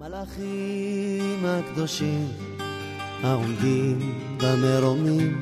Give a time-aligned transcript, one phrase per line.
[0.00, 2.28] מלאכים הקדושים
[3.22, 3.98] העומדים
[4.36, 5.40] במרומים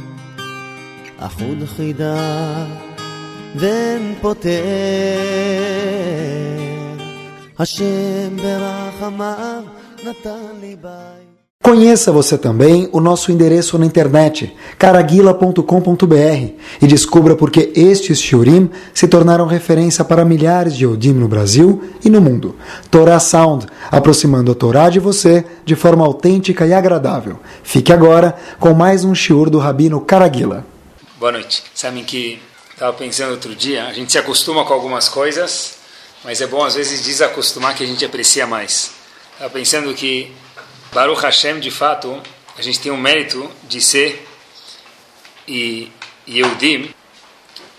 [1.19, 2.67] אחוד חידה
[3.57, 4.65] ואין פותר
[7.59, 9.63] השם ברחמיו
[10.05, 11.36] נתן לי בית
[11.67, 18.71] Conheça você também o nosso endereço na internet, caraguila.com.br, e descubra por que estes shiurim
[18.95, 22.55] se tornaram referência para milhares de Yodim no Brasil e no mundo.
[22.89, 27.41] Torah Sound, aproximando a Torá de você de forma autêntica e agradável.
[27.65, 30.65] Fique agora com mais um shiur do Rabino Caraguila.
[31.19, 31.65] Boa noite.
[31.75, 32.41] Sabem que
[32.75, 35.79] estava pensando outro dia, a gente se acostuma com algumas coisas,
[36.23, 38.93] mas é bom às vezes desacostumar que a gente aprecia mais.
[39.35, 40.31] Estava pensando que
[40.97, 42.23] Baruch Hashem, de fato,
[42.57, 44.27] a gente tem o mérito de ser
[45.47, 45.93] e
[46.27, 46.89] Yehudim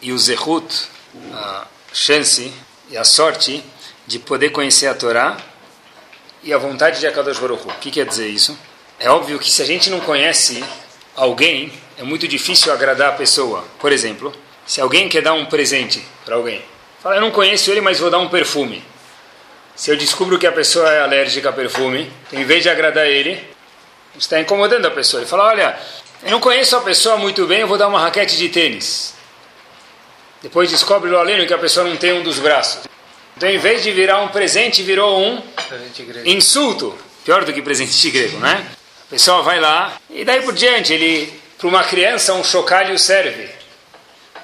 [0.04, 0.88] e o Zehut,
[1.34, 2.54] a chance
[2.92, 3.64] e a sorte
[4.06, 5.36] de poder conhecer a Torá
[6.44, 7.68] e a vontade de Akadosh Baruch.
[7.68, 8.56] O que quer dizer isso?
[9.00, 10.64] É óbvio que se a gente não conhece
[11.16, 13.66] alguém, é muito difícil agradar a pessoa.
[13.80, 14.32] Por exemplo,
[14.64, 16.64] se alguém quer dar um presente para alguém,
[17.02, 18.86] fala, eu não conheço ele, mas vou dar um perfume.
[19.78, 23.40] Se eu descubro que a pessoa é alérgica a perfume, em vez de agradar ele,
[24.18, 25.22] está incomodando a pessoa.
[25.22, 25.78] Ele fala: Olha,
[26.24, 29.14] eu não conheço a pessoa muito bem, eu vou dar uma raquete de tênis.
[30.42, 32.88] Depois descobre o aleno que a pessoa não tem um dos braços.
[33.38, 35.44] Então, em vez de virar um presente, virou um
[36.26, 36.98] insulto.
[37.24, 38.66] Pior do que presente de grego, né?
[39.08, 43.48] A pessoa vai lá e daí por diante, ele, para uma criança, um chocalho serve.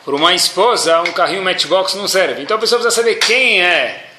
[0.06, 2.44] Para uma esposa, um carrinho matchbox não serve.
[2.44, 4.13] Então a pessoa precisa saber quem é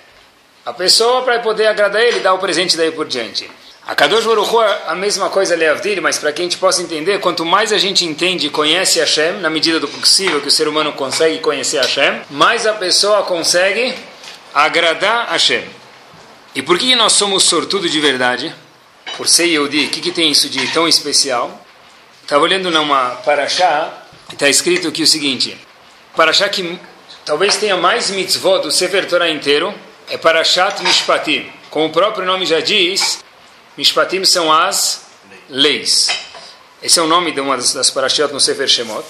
[0.64, 3.50] a pessoa para poder agradar ele, dar o presente daí por diante.
[3.86, 7.20] A Kadosh Baruch é a mesma coisa, Leavdil, mas para que a gente possa entender,
[7.20, 10.66] quanto mais a gente entende e conhece Hashem, na medida do possível que o ser
[10.66, 13.94] humano consegue conhecer Hashem, mais a pessoa consegue
[14.54, 15.64] agradar Hashem.
[16.54, 18.54] E por que nós somos sortudos de verdade?
[19.18, 21.62] Por ser Yehudi, o que, que tem isso de tão especial?
[22.22, 23.92] Estava olhando numa Parashá,
[24.32, 25.58] está escrito aqui o seguinte,
[26.16, 26.78] Parashá que
[27.22, 29.74] talvez tenha mais mitzvot do Sefer Torah inteiro,
[30.08, 31.50] é Parashat Mishpatim.
[31.70, 33.24] Como o próprio nome já diz,
[33.76, 35.06] Mishpatim são as
[35.48, 36.08] leis.
[36.82, 39.04] Esse é o nome de uma das, das Parashat no Sefer Shemot.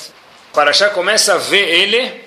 [0.53, 2.25] Parashat começa a ver ele,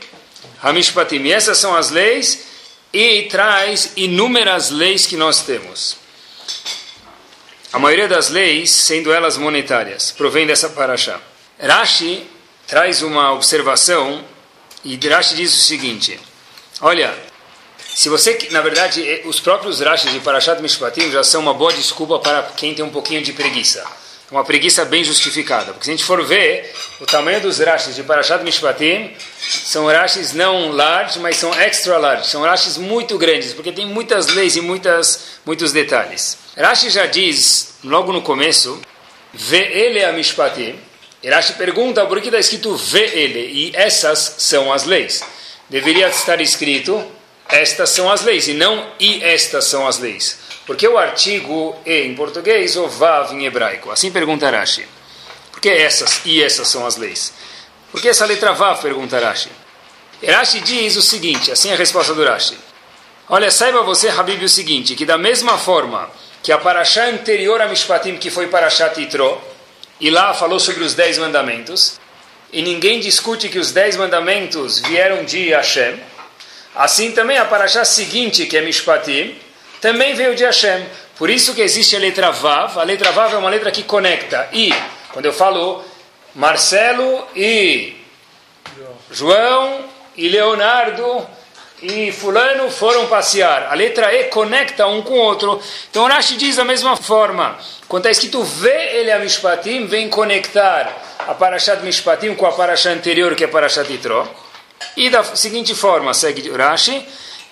[0.61, 1.23] Hamishpatim.
[1.23, 2.45] E essas são as leis
[2.94, 5.97] e traz inúmeras leis que nós temos.
[7.72, 11.19] A maioria das leis, sendo elas monetárias, provém dessa Parashat.
[11.59, 12.25] Rashi
[12.67, 14.23] traz uma observação
[14.84, 16.19] e Rashi diz o seguinte:
[16.81, 17.13] Olha,
[17.97, 22.19] se você, na verdade, os próprios rachas de Parashat Mishpatim já são uma boa desculpa
[22.19, 23.84] para quem tem um pouquinho de preguiça.
[24.30, 25.72] Uma preguiça bem justificada.
[25.74, 26.72] Porque se a gente for ver,
[27.02, 32.28] o tamanho dos rachas de Parashat Mishpatim são rachas não large, mas são extra large.
[32.28, 36.38] São rachas muito grandes, porque tem muitas leis e muitas, muitos detalhes.
[36.56, 38.79] Rashi já diz, logo no começo,
[39.34, 40.75] vê ele a Mishpatim.
[41.28, 45.24] Rashi pergunta por que está escrito vê ele, e essas são as leis.
[45.68, 47.16] Deveria estar escrito
[47.50, 50.40] estas são as leis, e não e estas são as leis.
[50.66, 53.90] Porque o artigo e em português ou vav em hebraico?
[53.90, 54.85] Assim pergunta Rashi.
[55.52, 57.34] Por que essas e essas são as leis?
[57.91, 58.81] Por que essa letra vav?
[58.81, 59.50] Pergunta Rashi.
[60.25, 62.58] Rashi diz o seguinte, assim é a resposta do Rashi.
[63.30, 66.09] Olha, saiba você, Habib, o seguinte, que da mesma forma
[66.41, 69.41] que a paraxá anterior a Mishpatim, que foi paraxá Titro,
[70.00, 72.00] e lá falou sobre os dez mandamentos,
[72.53, 76.00] e ninguém discute que os dez mandamentos vieram de Hashem,
[76.78, 79.36] Assim também a paraxá seguinte, que é Mishpatim,
[79.82, 80.86] também veio de Hashem.
[81.18, 82.78] Por isso que existe a letra Vav.
[82.78, 84.48] A letra Vav é uma letra que conecta.
[84.54, 84.72] E,
[85.12, 85.84] quando eu falo
[86.36, 87.96] Marcelo e
[89.10, 91.28] João e Leonardo
[91.82, 93.68] e fulano foram passear.
[93.72, 95.59] A letra E conecta um com o outro.
[95.90, 97.58] Então Rashi diz da mesma forma.
[97.88, 100.92] Quando está escrito V, ele é Mishpatim, vem conectar
[101.28, 104.30] a Parashat Mishpatim com a Parashat anterior, que é Parashat Yitro.
[104.96, 107.06] E da seguinte forma, segue Rashi,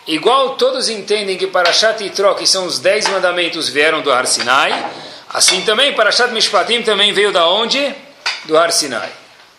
[0.08, 4.92] igual todos entendem que Parashat Yitro, que são os dez mandamentos, vieram do Har Sinai,
[5.30, 7.94] assim também Parashat Mishpatim também veio da onde?
[8.46, 9.12] Do Har Sinai.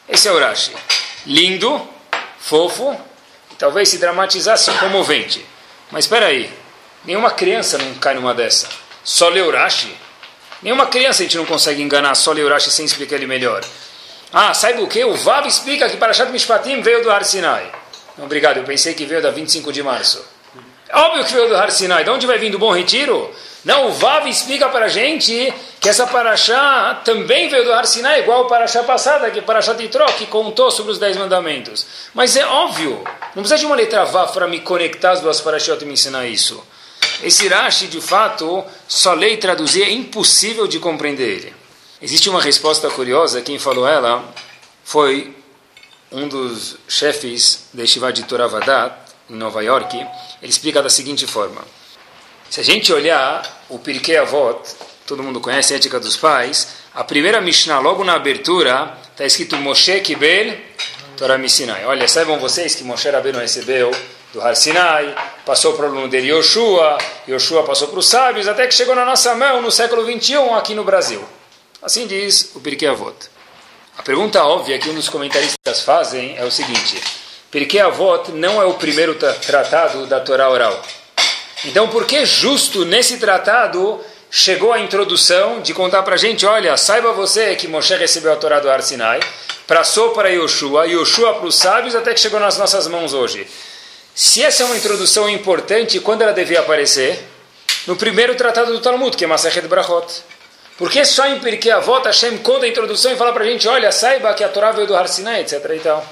[0.08, 0.72] Esse é o Rashi.
[1.26, 1.80] Lindo,
[2.38, 2.96] fofo,
[3.58, 5.44] talvez se dramatizasse comovente.
[5.90, 6.52] Mas espera aí,
[7.04, 8.68] nenhuma criança não cai numa dessa.
[9.02, 9.94] Só leu Rashi?
[10.62, 13.64] Nenhuma criança a gente não consegue enganar só leu Rashi sem explicar ele melhor.
[14.32, 15.04] Ah, saiba o que?
[15.04, 17.70] O Vav explica que Parashat Mishpatim veio do Har Sinai.
[18.18, 20.24] Obrigado, eu pensei que veio da 25 de março.
[20.92, 22.04] Óbvio que veio do Har Sinai.
[22.04, 23.32] De onde vai vir do Bom Retiro?
[23.64, 28.20] Não, o Vav explica para a gente que essa Parashá também veio do Har Sinai,
[28.20, 31.84] igual a Parashá passada, que é Parashat Yitro, que contou sobre os Dez Mandamentos.
[32.14, 33.02] Mas é óbvio,
[33.34, 36.26] não precisa de uma letra Vav para me conectar as duas Parashot e me ensinar
[36.26, 36.64] isso.
[37.22, 41.65] Esse Rashi, de fato, só ler e traduzir é impossível de compreender ele.
[42.00, 44.22] Existe uma resposta curiosa, quem falou ela
[44.84, 45.34] foi
[46.12, 48.94] um dos chefes da Yeshiva de Toravadat,
[49.30, 49.96] em Nova York.
[49.96, 51.62] Ele explica da seguinte forma.
[52.50, 54.60] Se a gente olhar o Pirkei Avot,
[55.06, 59.56] todo mundo conhece a Ética dos Pais, a primeira Mishnah, logo na abertura, está escrito
[59.56, 60.54] Moshe Kibel
[61.16, 61.86] Torah Missinai.
[61.86, 63.90] Olha, saibam vocês que Moshe Rabbeinu recebeu
[64.34, 65.16] do Har Sinai,
[65.46, 69.04] passou para o aluno dele Yoshua, Yoshua passou para os sábios, até que chegou na
[69.04, 71.26] nossa mão no século 21 aqui no Brasil.
[71.82, 73.14] Assim diz o Pirkei Avot.
[73.98, 77.00] A pergunta óbvia que um dos comentaristas fazem é o seguinte:
[77.50, 80.82] Pirkei Avot não é o primeiro tratado da Torá oral.
[81.64, 84.00] Então, por que justo nesse tratado
[84.30, 88.36] chegou a introdução de contar para a gente, olha, saiba você que Moshe recebeu a
[88.36, 89.20] Torá do Har Sinai,
[89.66, 93.46] passou para Yoshua, Yoshua para os sábios, até que chegou nas nossas mãos hoje.
[94.14, 97.22] Se essa é uma introdução importante, quando ela devia aparecer?
[97.86, 100.06] No primeiro tratado do Talmud, que é Masachet Brachot.
[100.78, 103.66] Por que só em Pirkei Avot Hashem conta a introdução e fala para a gente,
[103.66, 105.64] olha, saiba que a Torá veio do Har Sinai, etc.
[105.74, 106.06] E tal.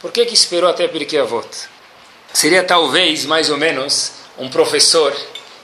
[0.00, 1.46] Por que, que esperou até Pirkei Avot?
[2.32, 5.14] Seria talvez, mais ou menos, um professor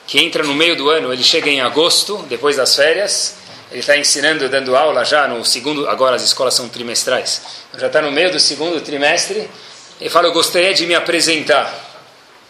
[0.06, 3.36] que entra no meio do ano, ele chega em agosto, depois das férias,
[3.70, 7.42] ele está ensinando, dando aula já no segundo, agora as escolas são trimestrais,
[7.78, 9.48] já está no meio do segundo trimestre,
[10.00, 11.72] ele fala, eu gostaria de me apresentar.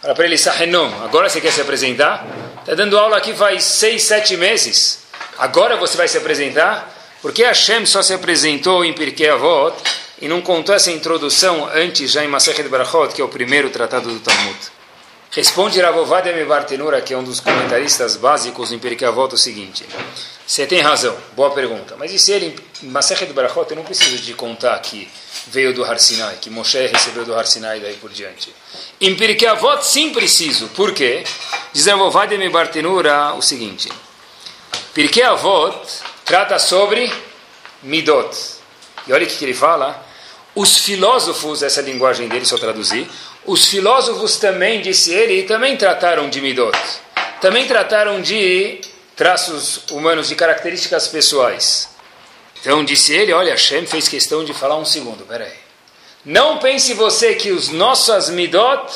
[0.02, 2.26] Fala para ele, Sahenom, agora você quer se apresentar?
[2.60, 5.03] Está dando aula aqui faz seis, sete meses,
[5.38, 6.92] agora você vai se apresentar?
[7.20, 9.74] Porque Hashem só se apresentou em Pirkei Avot
[10.20, 14.10] e não contou essa introdução antes, já em Masechet Barachot, que é o primeiro tratado
[14.10, 14.58] do Talmud.
[15.30, 19.84] Responde Ravovadia Mebartenura, que é um dos comentaristas básicos em Pirkei Avot, o seguinte.
[20.46, 21.96] Você tem razão, boa pergunta.
[21.98, 25.10] Mas e se ele, em Masechet Barachot, eu não preciso de contar que
[25.48, 28.54] veio do Har Sinai, que Moshe recebeu do Har Sinai e daí por diante.
[29.00, 30.68] Em Pirkei Avot, sim preciso.
[30.68, 31.24] Por quê?
[31.72, 33.88] Diz Ravovadia Mebartenura o seguinte.
[34.94, 35.76] Pirkei Avot
[36.24, 37.12] trata sobre
[37.82, 38.30] Midot.
[39.08, 40.00] E olha o que ele fala.
[40.54, 43.10] Os filósofos, essa linguagem dele, só traduzir,
[43.44, 46.78] os filósofos também, disse ele, também trataram de midot.
[47.40, 48.80] Também trataram de
[49.16, 51.88] traços humanos, de características pessoais.
[52.60, 55.52] Então, disse ele, olha, Hashem fez questão de falar um segundo, peraí.
[56.24, 58.92] Não pense você que os nossos midot,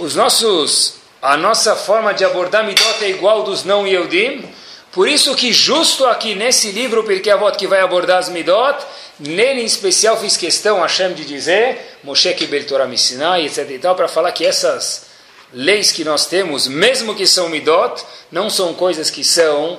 [0.00, 4.50] os nossos, a nossa forma de abordar midot é igual dos não Yehudim.
[4.96, 8.82] Por isso que justo aqui nesse livro, porque a voto que vai abordar as midot,
[9.18, 13.70] Nele, em especial, fiz questão, Hashem, de dizer, Moshe Kibel Torah Missinai, etc.
[13.72, 15.04] e tal, para falar que essas
[15.52, 18.02] leis que nós temos, mesmo que são midot,
[18.32, 19.78] não são coisas que são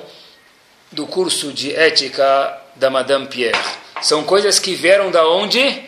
[0.92, 3.58] do curso de ética da Madame Pierre.
[4.00, 5.82] São coisas que vieram da onde?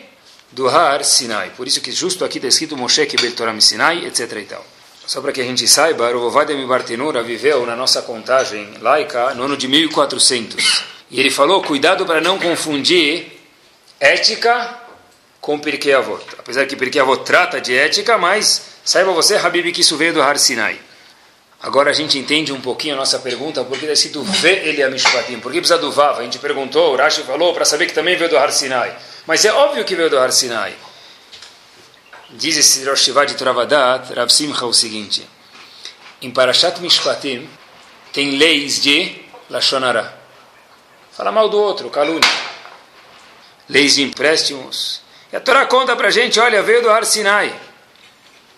[0.51, 1.51] Do Har Sinai.
[1.55, 4.29] Por isso que justo aqui está escrito Moshe Kibel Torah Missinai, etc.
[4.33, 4.65] e tal.
[5.05, 9.57] Só para que a gente saiba, Rovovadia Mibartenura viveu na nossa contagem laica no ano
[9.57, 10.85] de 1400.
[11.09, 13.31] E ele falou, cuidado para não confundir
[13.99, 14.79] ética
[15.41, 16.23] com Pirkei Avot.
[16.37, 20.21] Apesar que Pirkei Avot trata de ética, mas saiba você, Habib, que isso veio do
[20.21, 20.79] Har Sinai.
[21.63, 24.89] Agora a gente entende um pouquinho a nossa pergunta, porque está escrito Vê ele a
[24.89, 25.39] Mishpatim.
[25.39, 26.19] Por que precisa do Vav?
[26.19, 28.95] A gente perguntou, o Rashi falou, para saber que também veio do Har Sinai.
[29.27, 30.73] Mas é óbvio que veio do Har Sinai.
[32.33, 35.27] Diz esse Rosh de Travadat, Rav Simcha, o seguinte.
[36.21, 37.49] Em Parashat Mishpatim,
[38.13, 39.15] tem leis de
[39.49, 40.19] Lashonara.
[41.11, 42.51] Fala mal do outro, calúnia
[43.71, 45.01] leis de empréstimos.
[45.31, 47.57] E a Torá conta para a gente, olha, veio do Har Sinai.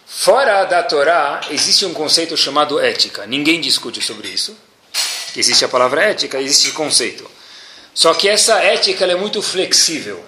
[0.05, 3.25] Fora da Torá, existe um conceito chamado ética.
[3.27, 4.57] Ninguém discute sobre isso.
[5.35, 7.29] Existe a palavra ética, existe conceito.
[7.93, 10.23] Só que essa ética é muito flexível.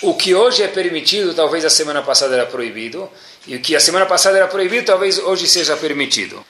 [0.00, 3.10] O que hoje é permitido, talvez a semana passada era proibido.
[3.46, 6.44] E o que a semana passada era proibido, talvez hoje seja permitido.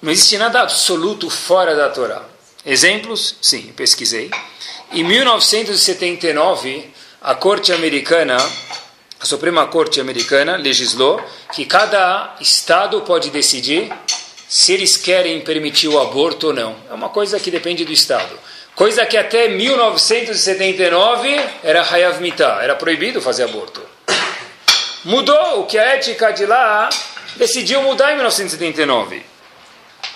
[0.00, 2.24] Não existe nada absoluto fora da Torá.
[2.64, 3.36] Exemplos?
[3.40, 4.30] Sim, pesquisei.
[4.92, 8.36] Em 1979, a Corte Americana,
[9.20, 11.20] a Suprema Corte Americana, legislou
[11.52, 13.92] que cada estado pode decidir
[14.48, 16.76] se eles querem permitir o aborto ou não.
[16.88, 18.38] É uma coisa que depende do estado.
[18.76, 23.80] Coisa que até 1979 era Hayav Mitah, era proibido fazer aborto.
[25.02, 26.90] Mudou o que a ética de lá
[27.36, 29.24] decidiu mudar em 1979.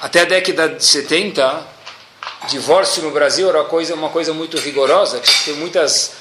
[0.03, 1.67] Até a década de 70,
[2.51, 6.13] divórcio no Brasil era uma coisa, uma coisa muito rigorosa, que tem muitas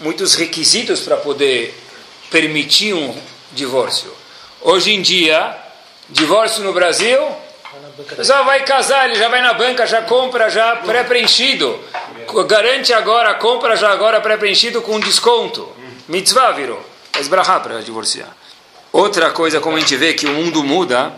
[0.00, 1.72] muitos requisitos para poder
[2.28, 3.16] permitir um
[3.52, 4.12] divórcio.
[4.62, 5.56] Hoje em dia,
[6.08, 7.20] divórcio no Brasil,
[7.98, 11.78] a pessoa vai casar, ele já vai na banca, já compra já pré-preenchido.
[12.46, 15.70] Garante agora, compra já agora pré-preenchido com desconto.
[16.08, 16.82] Mitzvah virou.
[17.20, 18.34] Esbrahá para divorciar.
[18.90, 21.12] Outra coisa, como a gente vê que o mundo muda,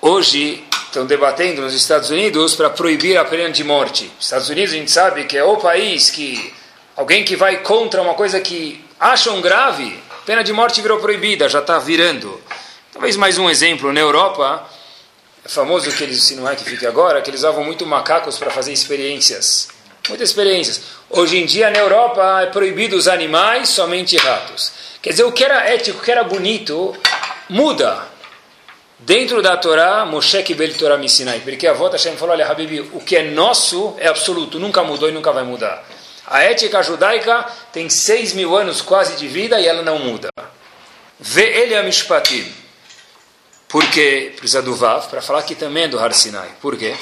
[0.00, 4.10] hoje estão debatendo nos Estados Unidos para proibir a pena de morte.
[4.20, 6.54] Estados Unidos a gente sabe que é o país que
[6.96, 11.58] alguém que vai contra uma coisa que acham grave, pena de morte virou proibida, já
[11.58, 12.40] está virando.
[12.92, 14.66] Talvez mais um exemplo, na Europa,
[15.48, 18.50] famoso que eles, se não é que fique agora, que eles usavam muito macacos para
[18.50, 19.68] fazer experiências.
[20.08, 20.80] Muitas experiências.
[21.10, 24.72] Hoje em dia, na Europa, é proibido os animais, somente ratos.
[25.02, 26.96] Quer dizer, o que era ético, o que era bonito,
[27.48, 28.06] muda.
[28.98, 31.08] Dentro da Torá, Moshe Kibel Torá me.
[31.44, 35.08] Porque a avó Hashem falou, olha, Habibi, o que é nosso é absoluto, nunca mudou
[35.08, 35.84] e nunca vai mudar.
[36.26, 40.28] A ética judaica tem seis mil anos quase de vida e ela não muda.
[41.18, 42.52] Vê ele a Mishpatim.
[43.68, 44.32] Por quê?
[44.34, 46.48] Precisa do Vav, para falar que também do Har Sinai.
[46.60, 46.96] Por quê?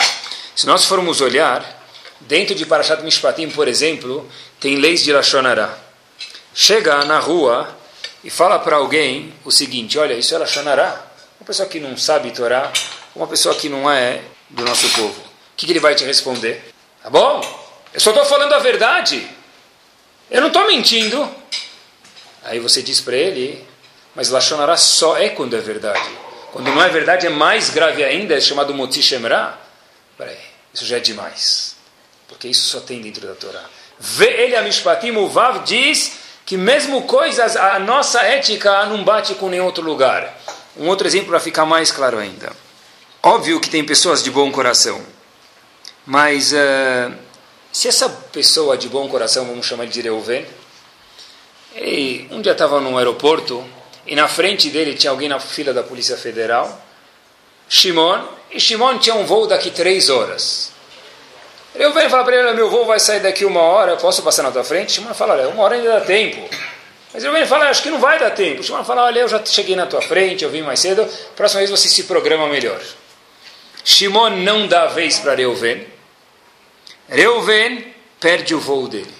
[0.56, 1.86] Se nós formos olhar,
[2.20, 5.78] dentro de Parashat Mishpatim, por exemplo, tem leis de Lashonará.
[6.52, 7.68] Chega na rua
[8.24, 11.06] e fala para alguém o seguinte, olha, isso é Lashonará.
[11.38, 12.72] Uma pessoa que não sabe Torá,
[13.14, 15.20] uma pessoa que não é do nosso povo.
[15.20, 16.72] O que, que ele vai te responder?
[17.00, 17.40] Tá bom?
[17.94, 19.28] Eu só estou falando a verdade.
[20.28, 21.30] Eu não estou mentindo.
[22.42, 23.64] Aí você diz para ele,
[24.14, 26.25] mas Lashonará só é quando é verdade.
[26.56, 29.58] Quando não é verdade, é mais grave ainda, é chamado Moti Shemra.
[30.16, 30.38] Peraí,
[30.72, 31.76] isso já é demais.
[32.26, 33.62] Porque isso só tem dentro da Torá.
[33.98, 36.12] Vê ele a Mishpatim, o Vav diz
[36.46, 40.34] que mesmo coisas, a nossa ética não bate com nenhum outro lugar.
[40.78, 42.50] Um outro exemplo para ficar mais claro ainda.
[43.22, 45.04] Óbvio que tem pessoas de bom coração.
[46.06, 47.14] Mas uh,
[47.70, 50.46] se essa pessoa de bom coração, vamos chamar de Reuven,
[52.30, 53.62] um dia estava num aeroporto
[54.06, 56.80] e na frente dele tinha alguém na fila da Polícia Federal,
[57.68, 60.72] Shimon, e Shimon tinha um voo daqui três horas.
[61.74, 64.42] Eu venho falar para ele, meu voo vai sair daqui uma hora, eu posso passar
[64.42, 64.92] na tua frente?
[64.92, 66.48] Shimon fala, olha, uma hora ainda dá tempo.
[67.12, 68.62] Mas eu venho falar, acho que não vai dar tempo.
[68.62, 71.70] Shimon fala, olha, eu já cheguei na tua frente, eu vim mais cedo, próxima vez
[71.70, 72.80] você se programa melhor.
[73.84, 75.86] Shimon não dá vez para Reuven.
[77.08, 79.14] Reuven perde o voo dele.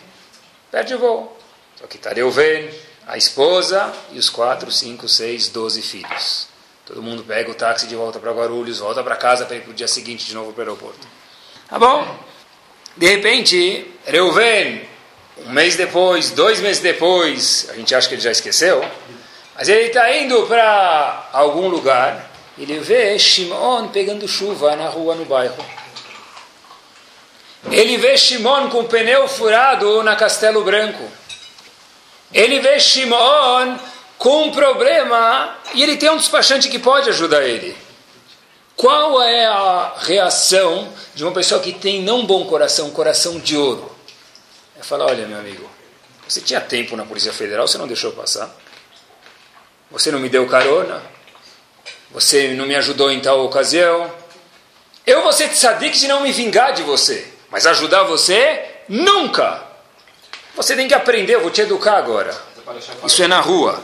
[0.70, 1.38] Perde o voo.
[1.78, 2.68] Só que está Reuven,
[3.06, 6.48] a esposa e os quatro, cinco, seis, doze filhos.
[6.84, 9.70] Todo mundo pega o táxi de volta para Guarulhos, volta para casa para ir para
[9.70, 11.06] o dia seguinte de novo para o aeroporto.
[11.68, 12.18] Tá bom?
[12.96, 14.88] De repente, Reuven,
[15.44, 18.84] um mês depois, dois meses depois, a gente acha que ele já esqueceu,
[19.54, 25.24] mas ele está indo para algum lugar, ele vê Shimon pegando chuva na rua, no
[25.24, 25.64] bairro.
[27.70, 31.02] Ele vê Shimon com o pneu furado na Castelo Branco.
[32.32, 33.78] Ele vê Shimon
[34.18, 37.76] com um problema e ele tem um despachante que pode ajudar ele.
[38.76, 43.90] Qual é a reação de uma pessoa que tem não bom coração, coração de ouro?
[44.78, 45.68] É falar, olha meu amigo,
[46.28, 48.54] você tinha tempo na Polícia Federal, você não deixou passar.
[49.90, 51.00] Você não me deu carona.
[52.10, 54.12] Você não me ajudou em tal ocasião.
[55.06, 57.32] Eu vou ser tzadik de não me vingar de você.
[57.50, 59.65] Mas ajudar você, nunca.
[60.56, 62.34] Você tem que aprender, eu vou te educar agora.
[63.04, 63.82] Isso é na rua.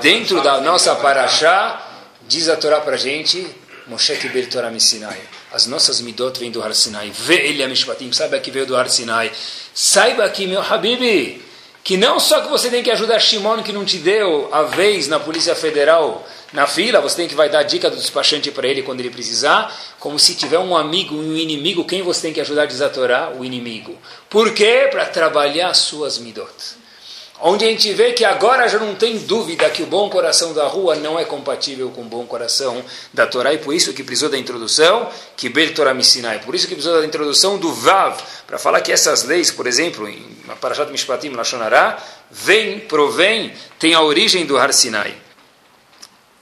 [0.00, 1.82] Dentro da nossa paraxá,
[2.28, 3.44] diz a Torá para gente,
[3.88, 5.20] Moshe Kibel Torah Sinai.
[5.52, 7.10] As nossas midot vêm do Har Sinai.
[7.10, 9.32] Vê ele a Mishpatim, saiba que veio do Har Sinai.
[9.74, 11.44] Saiba que, meu Habibi,
[11.84, 15.08] que não só que você tem que ajudar Shimon que não te deu a vez
[15.08, 18.68] na Polícia Federal na fila, você tem que vai dar a dica do despachante para
[18.68, 22.32] ele quando ele precisar, como se tiver um amigo e um inimigo, quem você tem
[22.32, 23.32] que ajudar a desatorar?
[23.32, 23.96] O inimigo.
[24.28, 24.88] Por quê?
[24.90, 26.81] Para trabalhar suas midot.
[27.44, 30.64] Onde a gente vê que agora já não tem dúvida que o bom coração da
[30.68, 34.30] rua não é compatível com o bom coração da Torá, e por isso que precisou
[34.30, 38.58] da introdução, que Bel Torah Missinai, por isso que precisou da introdução do Vav, para
[38.58, 40.22] falar que essas leis, por exemplo, em
[40.60, 45.12] Parashat Mishpatim, Lashonará, vem, provém, tem a origem do Har Sinai.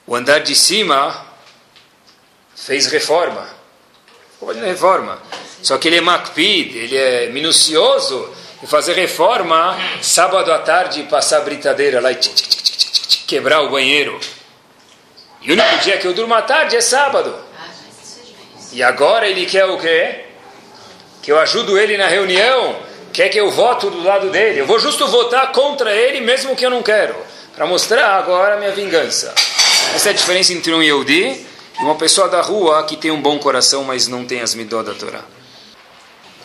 [0.06, 1.24] O andar de cima
[2.54, 3.48] fez reforma.
[4.38, 5.18] Fazendo reforma.
[5.62, 8.30] Só que ele é makpid, ele é minucioso
[8.62, 13.62] em fazer reforma sábado à tarde passar a britadeira lá e tch, tch, tch, quebrar
[13.62, 14.18] o banheiro.
[15.42, 17.34] E o único dia que eu durmo à tarde é sábado.
[18.72, 20.26] E agora ele quer o quê?
[21.22, 22.76] Que eu ajudo ele na reunião,
[23.12, 24.60] quer que eu voto do lado dele.
[24.60, 27.16] Eu vou justo votar contra ele mesmo que eu não quero,
[27.54, 29.34] para mostrar agora a minha vingança.
[29.94, 31.46] Essa é a diferença entre um Yehudi
[31.80, 34.84] e uma pessoa da rua que tem um bom coração, mas não tem as midot
[34.84, 35.24] da Torá.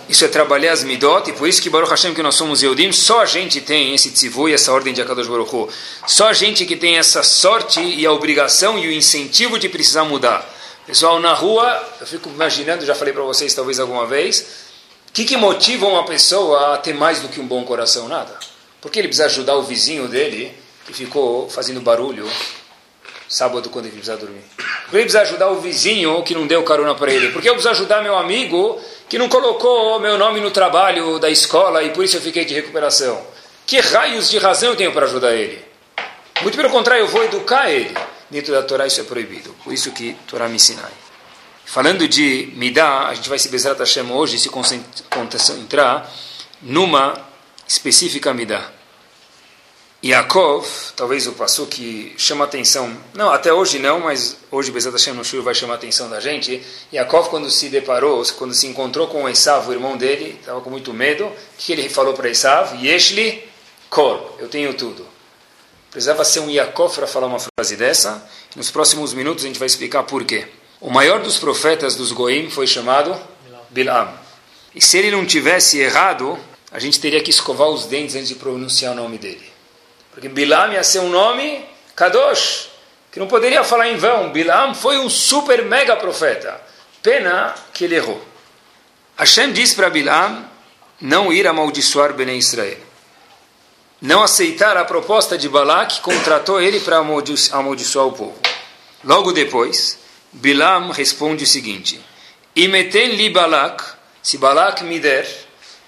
[0.07, 2.91] Isso é trabalhar as midot, e por isso que Baruch Hashem, que nós somos Yehudim,
[2.91, 5.67] só a gente tem esse tzivu e essa ordem de Akadosh Baruch Hu.
[6.05, 10.03] Só a gente que tem essa sorte e a obrigação e o incentivo de precisar
[10.03, 10.47] mudar.
[10.85, 14.45] Pessoal, na rua, eu fico imaginando, já falei para vocês talvez alguma vez,
[15.09, 18.07] o que, que motiva uma pessoa a ter mais do que um bom coração?
[18.07, 18.37] Nada.
[18.79, 20.53] Porque ele precisa ajudar o vizinho dele,
[20.85, 22.29] que ficou fazendo barulho
[23.27, 24.43] sábado quando ele precisa dormir?
[24.83, 27.29] Porque ele precisa ajudar o vizinho que não deu carona para ele?
[27.29, 31.83] Porque eu preciso ajudar meu amigo que não colocou meu nome no trabalho da escola
[31.83, 33.21] e por isso eu fiquei de recuperação?
[33.65, 35.63] Que raios de razão eu tenho para ajudar ele?
[36.41, 37.95] Muito pelo contrário, eu vou educar ele.
[38.29, 39.55] Dentro da Torá isso é proibido.
[39.63, 40.83] Por isso que Torá me ensina.
[41.65, 46.11] Falando de Midah, a gente vai se Bezrat Hashem hoje se concentrar
[46.61, 47.13] numa
[47.67, 48.74] específica Midah.
[50.05, 55.15] Yaakov, talvez o passo que chama atenção, não, até hoje não, mas hoje Bezat Hashem
[55.15, 56.61] no Shur vai chamar a atenção da gente.
[56.93, 60.93] Yaakov, quando se deparou, quando se encontrou com Esav, o irmão dele, estava com muito
[60.93, 62.85] medo, o que ele falou para Esav?
[62.85, 63.43] Yeshli
[63.89, 65.07] kol, eu tenho tudo.
[65.89, 68.29] Precisava ser um Yaakov para falar uma frase dessa.
[68.55, 70.45] Nos próximos minutos a gente vai explicar por quê.
[70.79, 73.19] O maior dos profetas dos Goim foi chamado
[73.71, 74.13] Bilam.
[74.75, 76.37] E se ele não tivesse errado,
[76.71, 79.54] a gente teria que escovar os dentes antes de pronunciar o nome dele.
[80.15, 82.69] Porque Bilam ia ser um nome Kadosh,
[83.11, 84.31] que não poderia falar em vão.
[84.31, 86.59] Bilam foi um super mega profeta.
[87.03, 88.23] Pena que ele errou.
[89.17, 90.49] Hashem disse para Bilam
[91.01, 92.77] não ir amaldiçoar Bnei Israel.
[94.01, 98.39] Não aceitar a proposta de Balak, contratou ele para amaldiçoar o povo.
[99.03, 99.99] Logo depois,
[100.31, 101.99] Bilam responde o seguinte:
[102.55, 103.83] Imeten li Balak,
[104.23, 105.27] se Balak me der,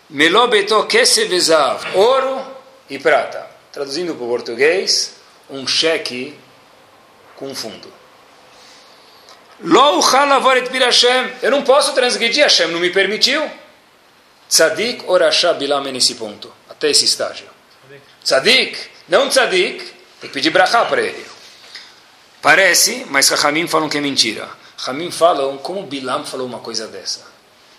[0.10, 2.46] melobeto kesevezav, ouro
[2.89, 5.13] e prata traduzindo para o português,
[5.48, 6.34] um cheque
[7.36, 7.93] com fundo.
[11.43, 13.48] Eu não posso transgredir, Hashem não me permitiu.
[14.50, 17.46] Tzadik orachá bilam nesse ponto, até esse estágio.
[18.24, 19.77] Tzadik, não tzadik,
[20.19, 21.24] tem que pedir brachá para ele.
[22.41, 24.50] Parece, mas Rahamim falam que é mentira.
[24.77, 27.27] Rahamim falam como Bilam falou uma coisa dessa.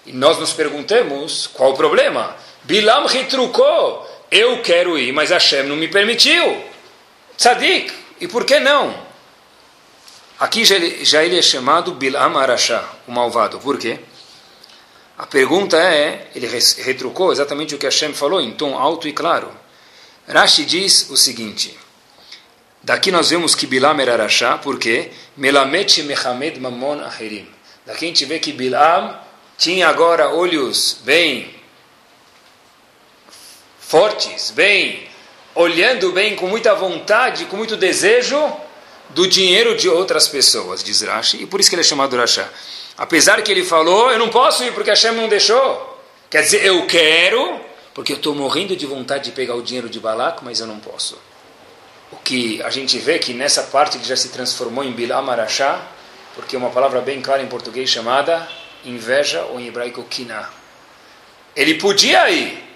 [0.06, 2.36] E nós nos perguntamos qual o problema.
[2.62, 6.64] Bilam retrucou eu quero ir, mas Hashem não me permitiu.
[7.36, 9.06] Tzadik, e por que não?
[10.38, 13.58] Aqui já ele, é chamado Bilam Arashá, o malvado.
[13.58, 13.98] Por quê?
[15.16, 19.50] A pergunta é, ele retrucou exatamente o que Hashem falou em tom alto e claro.
[20.28, 21.76] Rashi diz o seguinte,
[22.82, 27.48] daqui nós vemos que Bilam era Arashá, porque Melamet Mehamed Mamon Aherim.
[27.84, 29.18] Daqui a gente vê que Bilam
[29.56, 31.57] tinha agora olhos bem
[33.88, 35.08] fortes, bem,
[35.54, 38.38] olhando bem, com muita vontade, com muito desejo
[39.08, 42.46] do dinheiro de outras pessoas, diz Rashi, e por isso que ele é chamado Rasha.
[42.98, 45.98] Apesar que ele falou, eu não posso ir porque Hashem não deixou.
[46.28, 47.58] Quer dizer, eu quero,
[47.94, 50.78] porque eu estou morrendo de vontade de pegar o dinheiro de Balak, mas eu não
[50.78, 51.18] posso.
[52.12, 55.80] O que a gente vê que nessa parte ele já se transformou em Bilam Arashá,
[56.34, 58.46] porque é uma palavra bem clara em português chamada
[58.84, 60.50] inveja ou em hebraico kina.
[61.56, 62.67] Ele podia ir,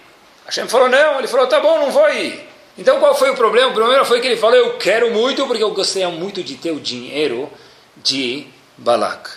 [0.47, 2.49] Hashem falou não, ele falou, tá bom, não vou ir.
[2.77, 3.71] Então qual foi o problema?
[3.71, 6.71] O problema foi que ele falou, eu quero muito porque eu gostaria muito de ter
[6.71, 7.51] o dinheiro
[7.97, 9.31] de Balak.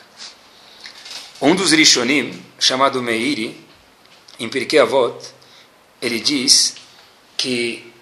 [1.41, 3.65] Um dos Rishonim, chamado Meiri,
[4.39, 5.17] em Pirkei Avot,
[6.01, 6.75] ele diz
[7.35, 7.93] que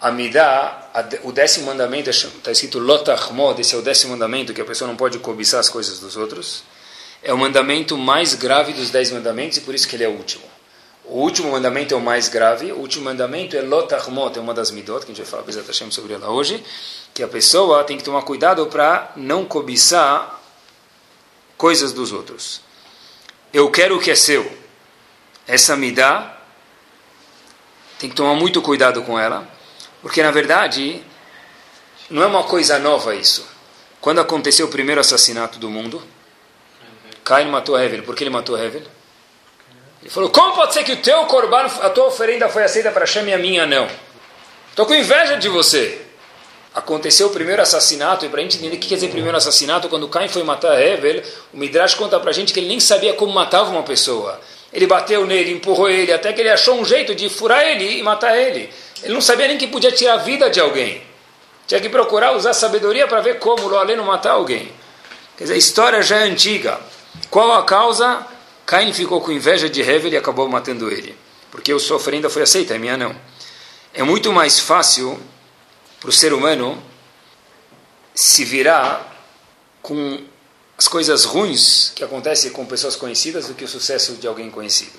[0.00, 0.90] a Midah,
[1.24, 4.96] o décimo mandamento, está escrito Lotachmod, esse é o décimo mandamento, que a pessoa não
[4.96, 6.62] pode cobiçar as coisas dos outros,
[7.22, 10.12] é o mandamento mais grave dos dez mandamentos e por isso que ele é o
[10.12, 10.44] último.
[11.08, 12.72] O último mandamento é o mais grave.
[12.72, 15.94] O último mandamento é Lotachmot, é uma das midot, que a gente vai falar Bezat
[15.94, 16.62] sobre ela hoje,
[17.14, 20.40] que a pessoa tem que tomar cuidado para não cobiçar
[21.56, 22.60] coisas dos outros.
[23.52, 24.50] Eu quero o que é seu.
[25.46, 26.36] Essa midá,
[27.98, 29.48] tem que tomar muito cuidado com ela,
[30.02, 31.02] porque na verdade
[32.10, 33.46] não é uma coisa nova isso.
[34.00, 36.02] Quando aconteceu o primeiro assassinato do mundo,
[37.24, 38.02] Cain matou Hevel.
[38.02, 38.82] Por que ele matou Hevel?
[40.06, 43.00] Ele falou: Como pode ser que o teu corban, a tua oferenda foi aceita para
[43.00, 43.88] Hashem e a minha não?
[44.70, 46.00] Estou com inveja de você.
[46.72, 49.88] Aconteceu o primeiro assassinato, e para a gente entender o que quer dizer primeiro assassinato,
[49.88, 53.14] quando Caim foi matar Hevel, o Midrash conta para a gente que ele nem sabia
[53.14, 54.40] como matava uma pessoa.
[54.72, 58.02] Ele bateu nele, empurrou ele, até que ele achou um jeito de furar ele e
[58.02, 58.70] matar ele.
[59.02, 61.02] Ele não sabia nem que podia tirar a vida de alguém.
[61.66, 64.70] Tinha que procurar usar sabedoria para ver como o não matar alguém.
[65.36, 66.78] Quer dizer, a história já é antiga.
[67.28, 68.24] Qual a causa?
[68.66, 71.16] Caim ficou com inveja de Hevel e acabou matando ele.
[71.52, 73.14] Porque a sua oferenda foi aceita, a minha não.
[73.94, 75.18] É muito mais fácil
[76.00, 76.82] para o ser humano
[78.12, 79.24] se virar
[79.80, 80.20] com
[80.76, 84.98] as coisas ruins que acontecem com pessoas conhecidas do que o sucesso de alguém conhecido.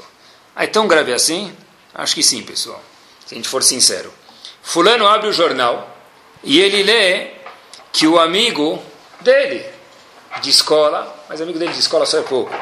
[0.55, 1.55] Ah, é tão grave assim?
[1.93, 2.81] Acho que sim, pessoal.
[3.25, 4.11] Se a gente for sincero.
[4.61, 5.95] Fulano abre o jornal
[6.43, 7.31] e ele lê
[7.91, 8.81] que o amigo
[9.21, 9.65] dele
[10.41, 12.55] de escola, mas amigo dele de escola só é pouco,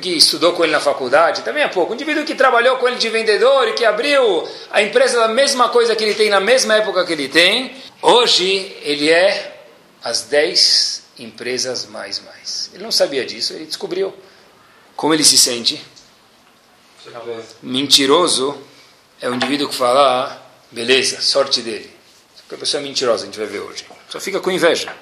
[0.00, 1.92] que estudou com ele na faculdade, também é pouco.
[1.92, 5.68] Um indivíduo que trabalhou com ele de vendedor e que abriu a empresa da mesma
[5.68, 9.64] coisa que ele tem na mesma época que ele tem, hoje ele é
[10.02, 12.70] as 10 empresas mais mais.
[12.72, 14.12] Ele não sabia disso, ele descobriu.
[14.96, 15.80] Como ele se sente?
[17.62, 18.60] Mentiroso
[19.20, 20.38] é o indivíduo que fala, ah,
[20.70, 21.90] beleza, sorte dele.
[22.36, 23.84] Porque a pessoa é mentirosa, a gente vai ver hoje.
[24.08, 24.94] Só fica com inveja.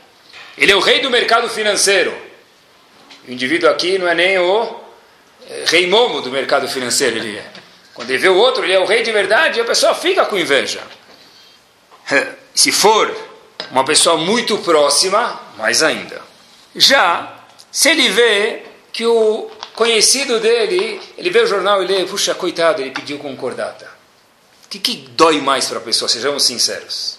[0.56, 2.14] Ele é o rei do mercado financeiro.
[3.26, 4.80] O indivíduo aqui não é nem o
[5.66, 7.46] rei momo do mercado financeiro, ele é.
[7.94, 10.24] Quando ele vê o outro, ele é o rei de verdade, e a pessoa fica
[10.24, 10.80] com inveja.
[12.54, 13.14] Se for
[13.70, 16.20] uma pessoa muito próxima, mais ainda.
[16.74, 17.36] Já,
[17.70, 22.80] se ele vê que o conhecido dele, ele vê o jornal e lê, puxa, coitado,
[22.80, 23.86] ele pediu concordata.
[24.64, 27.17] O que, que dói mais para a pessoa, sejamos sinceros?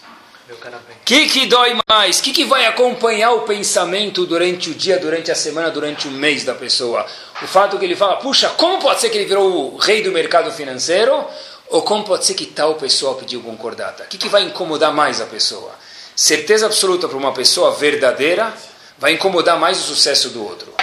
[0.51, 2.19] O que, que dói mais?
[2.19, 6.11] O que, que vai acompanhar o pensamento durante o dia, durante a semana, durante o
[6.11, 7.05] mês da pessoa?
[7.41, 10.11] O fato que ele fala, puxa, como pode ser que ele virou o rei do
[10.11, 11.23] mercado financeiro?
[11.69, 14.03] Ou como pode ser que tal pessoa pediu concordata?
[14.03, 15.71] O que, que vai incomodar mais a pessoa?
[16.15, 18.51] Certeza absoluta para uma pessoa verdadeira
[18.97, 20.73] vai incomodar mais o sucesso do outro.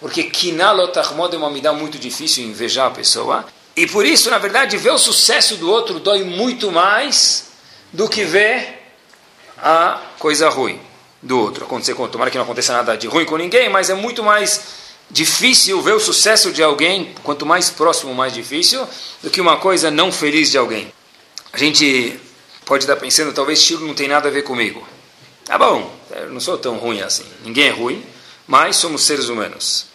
[0.00, 3.44] Porque kinalotachmod é uma midá muito difícil invejar a pessoa.
[3.74, 7.48] E por isso, na verdade, ver o sucesso do outro dói muito mais
[7.92, 8.75] do que ver
[9.58, 10.80] a coisa ruim
[11.22, 11.64] do outro.
[11.64, 14.86] Acontecer com, tomara que não aconteça nada de ruim com ninguém, mas é muito mais
[15.10, 18.86] difícil ver o sucesso de alguém, quanto mais próximo, mais difícil,
[19.22, 20.92] do que uma coisa não feliz de alguém.
[21.52, 22.18] A gente
[22.64, 24.86] pode estar pensando, talvez estilo não tem nada a ver comigo.
[25.44, 27.24] Tá bom, eu não sou tão ruim assim.
[27.44, 28.04] Ninguém é ruim,
[28.46, 29.86] mas somos seres humanos.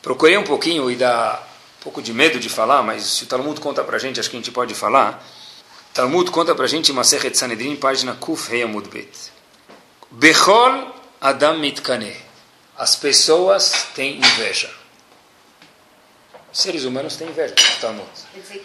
[0.00, 1.42] Procurei um pouquinho e dá
[1.80, 4.36] um pouco de medo de falar, mas se o Talmud conta pra gente, acho que
[4.36, 5.22] a gente pode falar.
[5.94, 9.30] Talmud conta para a gente em Masechet Sanedrin, página Kuf Rei Amud Bet.
[10.10, 12.16] Bechol Adam Mitkane.
[12.76, 14.68] As pessoas têm inveja.
[16.52, 18.08] Seres humanos têm inveja, Talmud.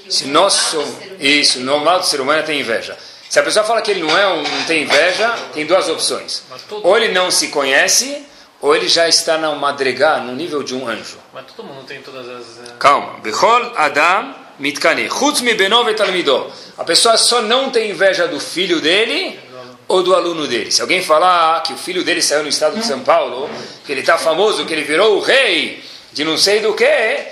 [0.09, 0.89] Se nós somos...
[1.19, 2.97] Isso, normal do ser humano ter inveja.
[3.29, 6.43] Se a pessoa fala que ele não é um, não tem inveja, tem duas opções.
[6.81, 8.25] Ou ele não se conhece,
[8.59, 11.19] ou ele já está na madrigá, no nível de um anjo.
[11.31, 12.69] Mas todo mundo tem todas as...
[12.69, 13.19] Eh, Calma.
[13.19, 15.09] Bechol Adam Mitkane.
[15.09, 16.51] Chutz mi benov etalmido.
[16.77, 19.39] A pessoa só não tem inveja do filho dele
[19.87, 20.71] ou do aluno dele.
[20.71, 23.49] Se alguém falar que o filho dele saiu no estado de São Paulo,
[23.85, 26.85] que ele está famoso, que ele virou o rei de não sei do que,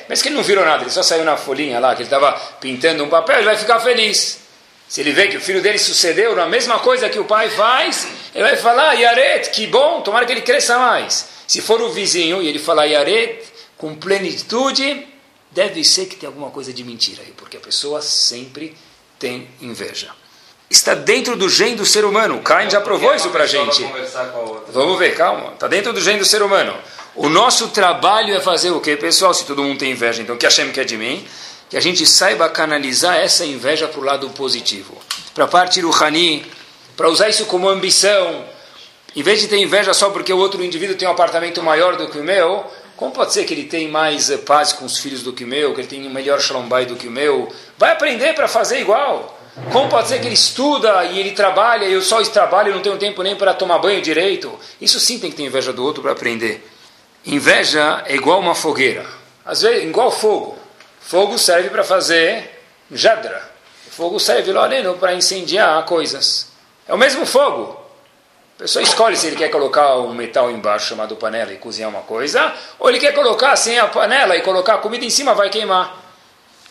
[0.07, 2.31] mas que ele não virou nada, ele só saiu na folhinha lá, que ele estava
[2.59, 4.39] pintando um papel, ele vai ficar feliz.
[4.87, 8.07] Se ele vê que o filho dele sucedeu na mesma coisa que o pai faz,
[8.33, 11.27] ele vai falar, Yaret, que bom, tomara que ele cresça mais.
[11.45, 13.43] Se for o vizinho e ele falar Yaret,
[13.77, 15.05] com plenitude,
[15.51, 18.75] deve ser que tem alguma coisa de mentira aí, porque a pessoa sempre
[19.19, 20.11] tem inveja.
[20.69, 22.35] Está dentro do gene do ser humano.
[22.35, 23.85] O Cain já provou isso para a gente.
[24.73, 25.53] Vamos ver, calma.
[25.53, 26.75] Está dentro do gene do ser humano.
[27.15, 29.33] O nosso trabalho é fazer o quê, pessoal?
[29.33, 31.25] Se todo mundo tem inveja, então o que Hashem quer de mim?
[31.69, 34.97] Que a gente saiba canalizar essa inveja para o lado positivo.
[35.33, 36.45] Para a parte Ruhani,
[36.97, 38.45] para usar isso como ambição.
[39.15, 42.07] Em vez de ter inveja só porque o outro indivíduo tem um apartamento maior do
[42.09, 42.65] que o meu,
[42.97, 45.47] como pode ser que ele tem mais eh, paz com os filhos do que o
[45.47, 47.47] meu, que ele tem um melhor shalom do que o meu?
[47.77, 49.39] Vai aprender para fazer igual.
[49.71, 52.81] Como pode ser que ele estuda e ele trabalha e eu só trabalho e não
[52.81, 54.51] tenho tempo nem para tomar banho direito?
[54.81, 56.67] Isso sim tem que ter inveja do outro para aprender.
[57.23, 59.05] Inveja é igual uma fogueira.
[59.45, 60.57] Às vezes, igual fogo.
[60.99, 63.47] Fogo serve para fazer jadra.
[63.91, 66.47] Fogo serve, olha, para incendiar coisas.
[66.87, 67.86] É o mesmo fogo.
[68.57, 72.01] A pessoa escolhe se ele quer colocar um metal embaixo chamado panela e cozinhar uma
[72.01, 75.51] coisa, ou ele quer colocar sem a panela e colocar a comida em cima, vai
[75.51, 75.95] queimar.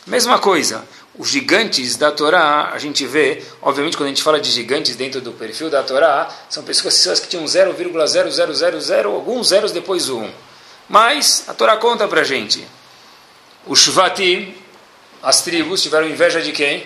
[0.04, 0.84] Mesma coisa.
[1.16, 5.20] Os gigantes da Torá, a gente vê, obviamente quando a gente fala de gigantes dentro
[5.20, 10.28] do perfil da Torá, são pessoas que tinham 0,0000, alguns zeros depois 1.
[10.88, 12.66] Mas a Torá conta pra gente.
[13.64, 14.56] Os Shvatim,
[15.22, 16.84] as tribos, tiveram inveja de quem?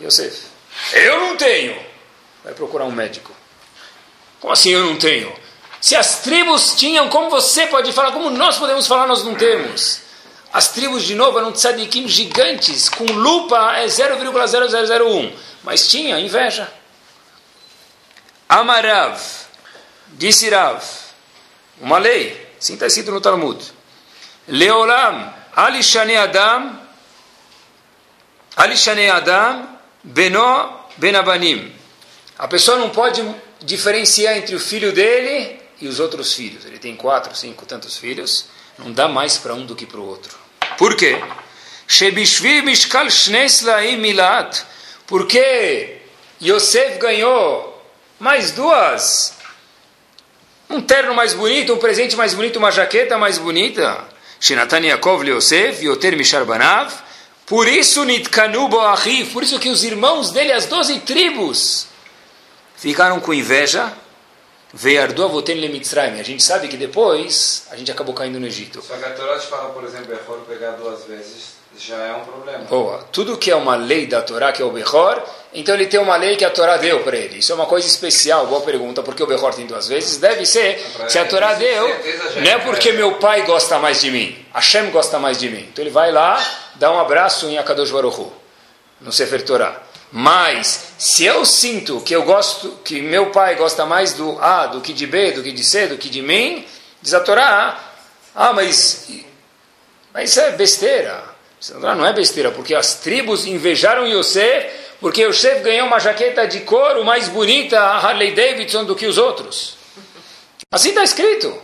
[0.00, 0.44] Yosef.
[0.92, 1.76] Eu não tenho.
[2.44, 3.37] Vai procurar um médico.
[4.40, 5.32] Como assim eu não tenho?
[5.80, 8.12] Se as tribos tinham, como você pode falar?
[8.12, 10.00] Como nós podemos falar, nós não temos?
[10.52, 15.32] As tribos, de novo, eram tzadikim gigantes, com lupa é 0,0001.
[15.62, 16.72] Mas tinha inveja.
[18.48, 19.20] Amarav,
[20.08, 20.82] disse Rav,
[21.80, 23.62] uma lei, assim está escrito no Talmud.
[24.48, 26.80] Leolam, alishane Adam,
[28.56, 29.68] alishane Adam,
[30.02, 31.74] beno benabanim.
[32.38, 33.22] A pessoa não pode
[33.62, 36.64] diferenciar entre o filho dele e os outros filhos.
[36.64, 38.46] Ele tem quatro, cinco, tantos filhos.
[38.78, 40.36] Não dá mais para um do que para o outro.
[40.76, 41.20] Por quê?
[45.06, 45.96] Porque
[46.40, 47.82] Yosef ganhou
[48.20, 49.34] mais duas.
[50.70, 54.06] Um terno mais bonito, um presente mais bonito, uma jaqueta mais bonita.
[54.40, 56.92] Shenatan Yaakov Leosef, Yoter Mishar Banav,
[57.46, 58.68] por isso Nitkanu
[59.32, 61.87] por isso que os irmãos dele, as doze tribos,
[62.78, 63.92] ficaram com inveja,
[64.72, 66.20] Veiardu Avoten Lemitzrayim.
[66.20, 68.82] A gente sabe que depois a gente acabou caindo no Egito.
[68.82, 72.20] Só que a Torá te fala, por exemplo, Bechor pegar duas vezes, já é um
[72.20, 72.64] problema.
[72.64, 73.04] Boa.
[73.10, 75.22] Tudo que é uma lei da Torá, que é o Bechor,
[75.54, 77.38] então ele tem uma lei que a Torá deu para ele.
[77.38, 78.46] Isso é uma coisa especial.
[78.46, 79.02] Boa pergunta.
[79.02, 80.18] Por que o Bechor tem duas vezes?
[80.18, 81.88] Deve ser, se a Torá deu,
[82.36, 84.46] não é porque meu pai gosta mais de mim.
[84.52, 85.66] Hashem gosta mais de mim.
[85.72, 86.38] Então ele vai lá,
[86.74, 88.32] dá um abraço em Akadosh Baruch Hu,
[89.00, 89.87] no Sefer Torá.
[90.10, 94.80] Mas se eu sinto que eu gosto, que meu pai gosta mais do A do
[94.80, 96.64] que de B, do que de C, do que de mim,
[97.02, 97.78] diz a Torá,
[98.34, 99.08] ah, mas,
[100.12, 101.24] mas isso é besteira.
[101.80, 104.68] Não é besteira, porque as tribos invejaram Yosef,
[105.00, 109.18] porque Yosef ganhou uma jaqueta de couro mais bonita, a Harley Davidson, do que os
[109.18, 109.76] outros.
[110.70, 111.60] Assim está escrito.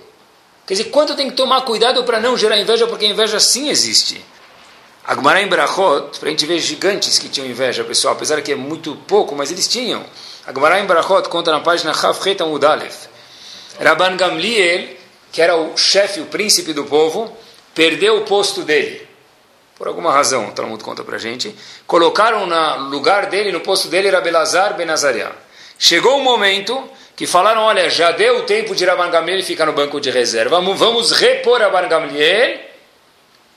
[0.67, 4.25] Quer dizer, quanto tem que tomar cuidado para não gerar inveja, porque inveja sim existe.
[5.07, 8.55] Agmará em Brachot, para a gente ver gigantes que tinham inveja, pessoal, apesar que é
[8.55, 10.03] muito pouco, mas eles tinham.
[10.47, 13.07] Agmará em Brachot conta na página Chaf Udalef.
[13.79, 14.97] Rabban Gamliel,
[15.31, 17.31] que era o chefe, o príncipe do povo,
[17.75, 19.07] perdeu o posto dele.
[19.77, 21.55] Por alguma razão, o Talmud conta para a gente.
[21.87, 25.33] Colocaram no lugar dele, no posto dele, Rabelazar Benazariah.
[25.79, 26.83] Chegou um momento
[27.15, 30.63] que falaram, olha, já deu o tempo de Rabban Gamliel ficar no banco de reserva,
[30.63, 32.74] vamos repor Rabban Gamliel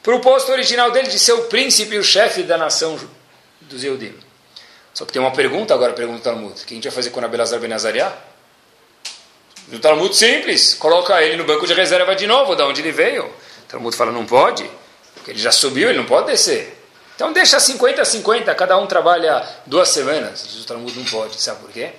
[0.08, 2.98] para o posto original dele de ser o príncipe e o chefe da nação
[3.60, 4.16] dos Eudim.
[4.94, 6.54] Só que tem uma pergunta agora, pergunta o Talmud.
[6.54, 8.14] O que a gente vai fazer com Abelazar Ben Azariah?
[9.68, 13.26] No Talmud simples, coloca ele no banco de reserva de novo, da onde ele veio.
[13.26, 14.64] O Talmud fala, não pode,
[15.14, 16.82] porque ele já subiu, ele não pode descer.
[17.14, 20.56] Então deixa 50 a 50, cada um trabalha duas semanas.
[20.56, 21.92] O Talmud não pode, sabe por quê?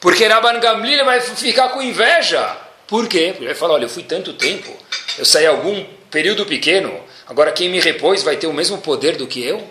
[0.00, 2.56] Porque Rabban Gamliel vai ficar com inveja.
[2.86, 3.26] Por quê?
[3.26, 4.74] Porque ele vai falar, olha, eu fui tanto tempo,
[5.18, 9.26] eu saí algum período pequeno, Agora, quem me repôs vai ter o mesmo poder do
[9.26, 9.62] que eu?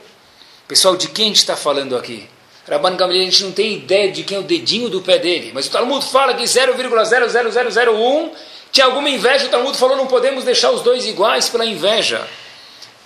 [0.67, 2.29] Pessoal, de quem a gente está falando aqui?
[2.67, 5.51] Rabban Gamaliel, a gente não tem ideia de quem é o dedinho do pé dele.
[5.53, 8.31] Mas o Talmud fala que 0,00001
[8.71, 9.47] tinha alguma inveja.
[9.47, 12.25] O Talmud falou não podemos deixar os dois iguais pela inveja.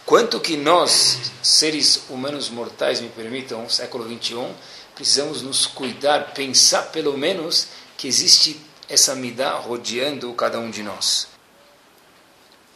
[0.06, 4.54] Quanto que nós, seres humanos mortais, me permitam, século 21,
[4.94, 11.35] precisamos nos cuidar, pensar pelo menos que existe essa midá rodeando cada um de nós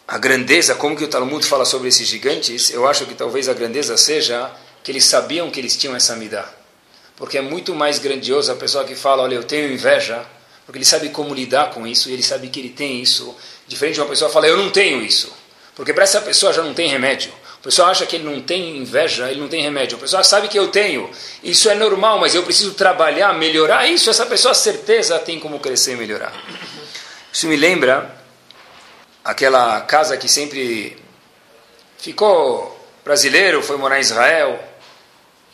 [0.09, 3.53] a grandeza, como que o Talmud fala sobre esses gigantes, eu acho que talvez a
[3.53, 4.49] grandeza seja
[4.83, 6.49] que eles sabiam que eles tinham essa midá.
[7.15, 10.25] Porque é muito mais grandioso a pessoa que fala, olha, eu tenho inveja,
[10.65, 13.35] porque ele sabe como lidar com isso, e ele sabe que ele tem isso,
[13.67, 15.31] diferente de uma pessoa que fala, eu não tenho isso.
[15.75, 17.31] Porque para essa pessoa já não tem remédio.
[17.59, 19.95] A pessoa acha que ele não tem inveja, ele não tem remédio.
[19.95, 21.07] A pessoa sabe que eu tenho.
[21.43, 24.09] Isso é normal, mas eu preciso trabalhar, melhorar isso.
[24.09, 26.33] Essa pessoa, certeza, tem como crescer e melhorar.
[27.31, 28.18] Isso me lembra
[29.23, 30.97] aquela casa que sempre
[31.97, 34.59] ficou brasileiro, foi morar em Israel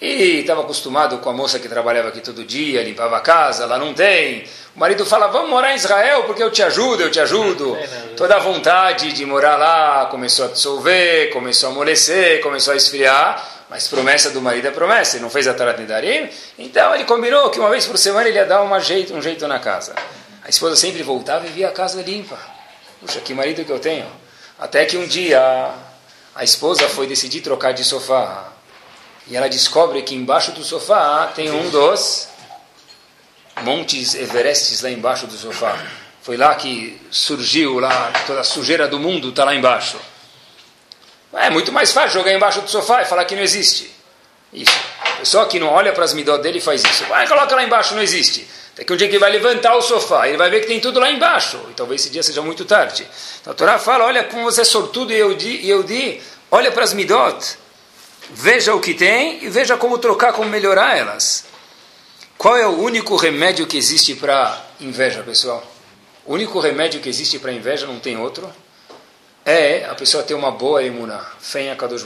[0.02, 3.78] e estava acostumado com a moça que trabalhava aqui todo dia, limpava a casa, lá
[3.78, 4.44] não tem.
[4.76, 7.78] O marido fala: Vamos morar em Israel porque eu te ajudo, eu te ajudo.
[8.18, 13.54] Toda a vontade de morar lá começou a dissolver, começou a amolecer, começou a esfriar.
[13.70, 16.30] Mas promessa do marido é promessa, ele não fez a Tarat Nidarim.
[16.60, 19.48] Então ele combinou que uma vez por semana ele ia dar uma jeito, um jeito
[19.48, 19.96] na casa.
[20.44, 22.55] A esposa sempre voltava e via a casa limpa.
[23.06, 24.08] Puxa, que marido que eu tenho.
[24.58, 25.72] Até que um dia
[26.34, 28.52] a esposa foi decidir trocar de sofá.
[29.28, 32.28] E ela descobre que embaixo do sofá tem um dos
[33.62, 35.78] montes Everestes lá embaixo do sofá.
[36.22, 39.98] Foi lá que surgiu lá toda a sujeira do mundo está lá embaixo.
[41.34, 43.92] É muito mais fácil jogar embaixo do sofá e falar que não existe.
[44.52, 44.74] Isso.
[45.20, 47.04] Pessoa que não olha para as midot dele faz isso.
[47.06, 48.48] Vai, coloca lá embaixo, não existe.
[48.76, 51.00] Até que um dia que vai levantar o sofá, ele vai ver que tem tudo
[51.00, 51.58] lá embaixo.
[51.72, 53.08] E talvez esse dia seja muito tarde.
[53.40, 56.70] Então a Torá fala, olha como você é sortudo e eu di, eu di olha
[56.74, 57.58] para as midot.
[58.32, 61.46] Veja o que tem e veja como trocar, como melhorar elas.
[62.38, 65.66] Qual é o único remédio que existe para inveja, pessoal?
[66.26, 68.52] O único remédio que existe para inveja, não tem outro,
[69.46, 72.04] é a pessoa ter uma boa emuna, fé em Akadosh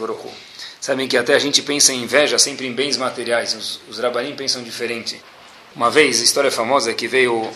[0.79, 3.99] Sabem que até a gente pensa em inveja sempre em bens materiais, os, os
[4.37, 5.19] pensam diferente.
[5.75, 7.49] Uma vez, a história famosa é que veio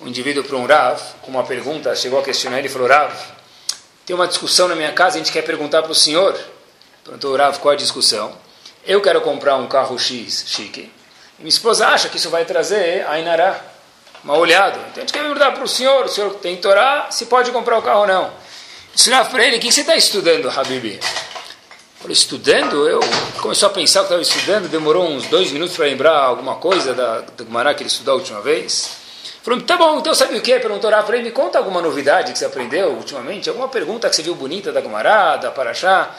[0.00, 3.14] um indivíduo para um Rav com uma pergunta, chegou a questionar ele e falou: Rav,
[4.04, 6.38] tem uma discussão na minha casa, a gente quer perguntar para o senhor.
[7.04, 8.36] Perguntou o Rav qual é a discussão.
[8.84, 10.90] Eu quero comprar um carro X chique.
[11.38, 13.60] E minha esposa acha que isso vai trazer a Inará,
[14.24, 14.78] uma olhada.
[14.90, 17.78] Então a gente quer perguntar para o senhor: o senhor tem Torá, se pode comprar
[17.78, 18.32] o carro ou não.
[18.92, 20.98] Disse para ele: o que você está estudando, Habibi?
[22.00, 22.88] Falei, estudando?
[22.88, 22.98] Eu
[23.42, 27.22] começou a pensar que estava estudando, demorou uns dois minutos para lembrar alguma coisa da,
[27.44, 28.96] Gumará que ele estudou a última vez.
[29.42, 30.58] Falou, tá bom, então sabe o que?
[30.58, 34.22] Perguntou para ele, me conta alguma novidade que você aprendeu ultimamente, alguma pergunta que você
[34.22, 36.16] viu bonita da Gumará, da Paraxá.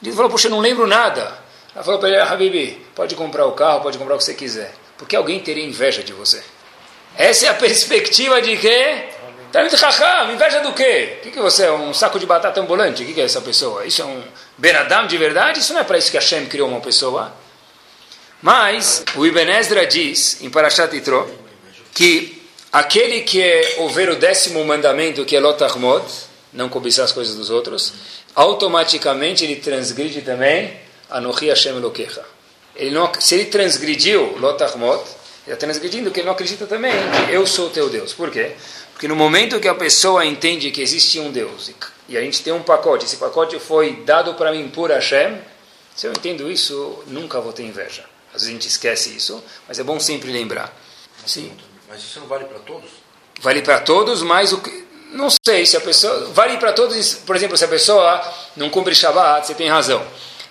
[0.00, 1.36] Ele falou, poxa, eu não lembro nada.
[1.74, 4.72] Ela falou para ele, Habibi, pode comprar o carro, pode comprar o que você quiser.
[4.96, 6.44] Porque alguém teria inveja de você.
[7.18, 9.08] Essa é a perspectiva de quê?
[9.54, 11.18] Talmud Chacham, inveja do quê?
[11.18, 11.70] O que, que você é?
[11.70, 13.04] Um saco de batata ambulante?
[13.04, 13.86] O que, que é essa pessoa?
[13.86, 14.20] Isso é um
[14.58, 15.60] Benadam de verdade?
[15.60, 17.32] Isso não é para isso que Hashem criou uma pessoa.
[18.42, 21.30] Mas o Ibn Ezra diz, em Parashat Yitro,
[21.94, 26.04] que aquele que é ouvir o décimo mandamento, que é Lotachmod,
[26.52, 27.92] não cobiçar as coisas dos outros,
[28.34, 30.76] automaticamente ele transgride também
[31.08, 32.24] Anochi Hashem Elokecha.
[32.74, 35.00] Ele não, se ele transgrediu Lotachmod,
[35.46, 36.92] ele está transgredindo que ele não acredita também
[37.26, 38.12] que eu sou teu Deus.
[38.12, 38.52] Por quê?
[39.04, 41.70] Porque no momento que a pessoa entende que existe um Deus
[42.08, 45.42] e a gente tem um pacote, esse pacote foi dado para mim por Hashem,
[45.94, 48.06] se eu entendo isso, nunca vou ter inveja.
[48.28, 50.74] Às vezes a gente esquece isso, mas é bom sempre lembrar.
[51.26, 51.52] Sim.
[51.86, 52.88] Mas isso não vale para todos?
[53.42, 57.12] Vale para todos, mas o que, não sei se a pessoa vale para todos.
[57.26, 58.22] Por exemplo, se a pessoa
[58.56, 60.02] não cumpre Shabbat, você tem razão.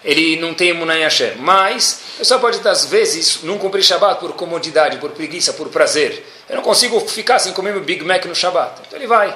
[0.03, 1.35] Ele não tem Munay Hashem.
[1.37, 6.25] Mas a pessoa pode, às vezes, não cumprir Shabbat por comodidade, por preguiça, por prazer.
[6.49, 8.81] Eu não consigo ficar sem comer meu Big Mac no Shabbat.
[8.87, 9.35] Então ele vai.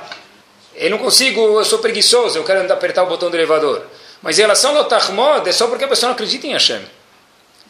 [0.75, 3.83] Eu não consigo, eu sou preguiçoso, eu quero apertar o botão do elevador.
[4.21, 6.81] Mas em relação ao Tahmod, é só porque a pessoa não acredita em Hashem.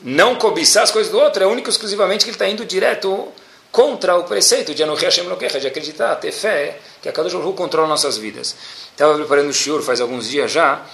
[0.01, 3.31] Não cobiçar as coisas do outro é único exclusivamente que ele está indo direto
[3.71, 7.55] contra o preceito de Anohi Hashem Lokecha, de acreditar, ter fé, que a Kadosh Baruch
[7.55, 8.55] controla nossas vidas.
[8.91, 10.85] Estava preparando o shiur faz alguns dias já,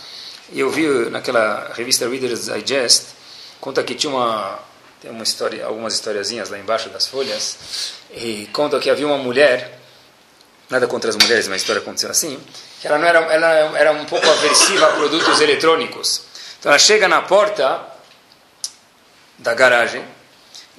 [0.51, 3.05] e eu vi naquela revista Reader's Digest,
[3.61, 4.59] conta que tinha uma,
[5.01, 9.79] tem uma história, algumas historiazinhas lá embaixo das folhas, e conta que havia uma mulher,
[10.69, 12.39] nada contra as mulheres, mas a história aconteceu assim,
[12.81, 16.23] que ela, não era, ela era um pouco aversiva a produtos eletrônicos.
[16.59, 17.81] Então ela chega na porta
[19.37, 20.03] da garagem,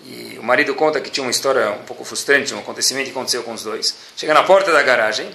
[0.04, 3.42] e o marido conta que tinha uma história um pouco frustrante, um acontecimento que aconteceu
[3.42, 3.94] com os dois.
[4.16, 5.30] Chega na porta da garagem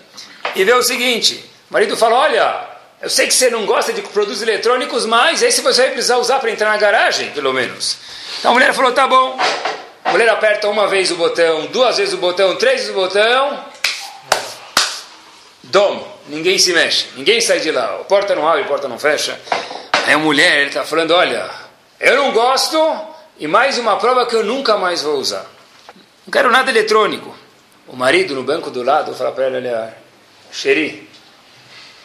[0.56, 4.02] e vê o seguinte: o marido fala: Olha, eu sei que você não gosta de
[4.02, 7.98] produtos eletrônicos, mas esse você vai precisar usar para entrar na garagem, pelo menos.
[8.40, 9.38] Então a mulher falou: Tá bom.
[10.04, 13.66] A mulher aperta uma vez o botão, duas vezes o botão, três vezes o botão.
[15.64, 17.86] Dom, ninguém se mexe, ninguém sai de lá.
[17.86, 19.40] A porta não abre, a porta não fecha.
[20.06, 21.50] Aí a mulher está falando: Olha,
[22.00, 22.78] eu não gosto
[23.40, 25.46] e mais uma prova que eu nunca mais vou usar.
[26.26, 27.36] Não quero nada eletrônico.
[27.88, 29.98] O marido no banco do lado fala para ela, olha,
[30.52, 31.09] Xeri,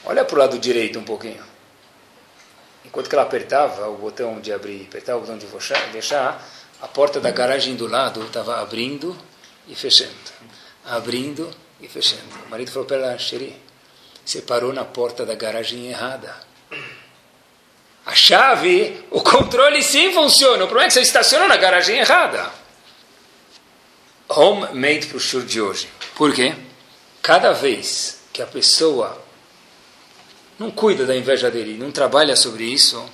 [0.05, 1.43] olha para o lado direito um pouquinho.
[2.85, 6.43] Enquanto que ela apertava o botão de abrir, apertava o botão de fechar,
[6.81, 9.17] a porta da garagem do lado estava abrindo
[9.67, 10.15] e fechando.
[10.85, 12.23] Abrindo e fechando.
[12.47, 13.61] O marido falou para ela, Xeri,
[14.25, 16.35] você parou na porta da garagem errada.
[18.05, 20.65] A chave, o controle sim funciona.
[20.65, 22.51] O problema é que você estacionou na garagem errada.
[24.29, 25.89] Homemade para o show de hoje.
[26.15, 26.55] Por quê?
[27.23, 29.24] Cada vez que a pessoa
[30.59, 33.05] não cuida da inveja dele, não trabalha sobre isso,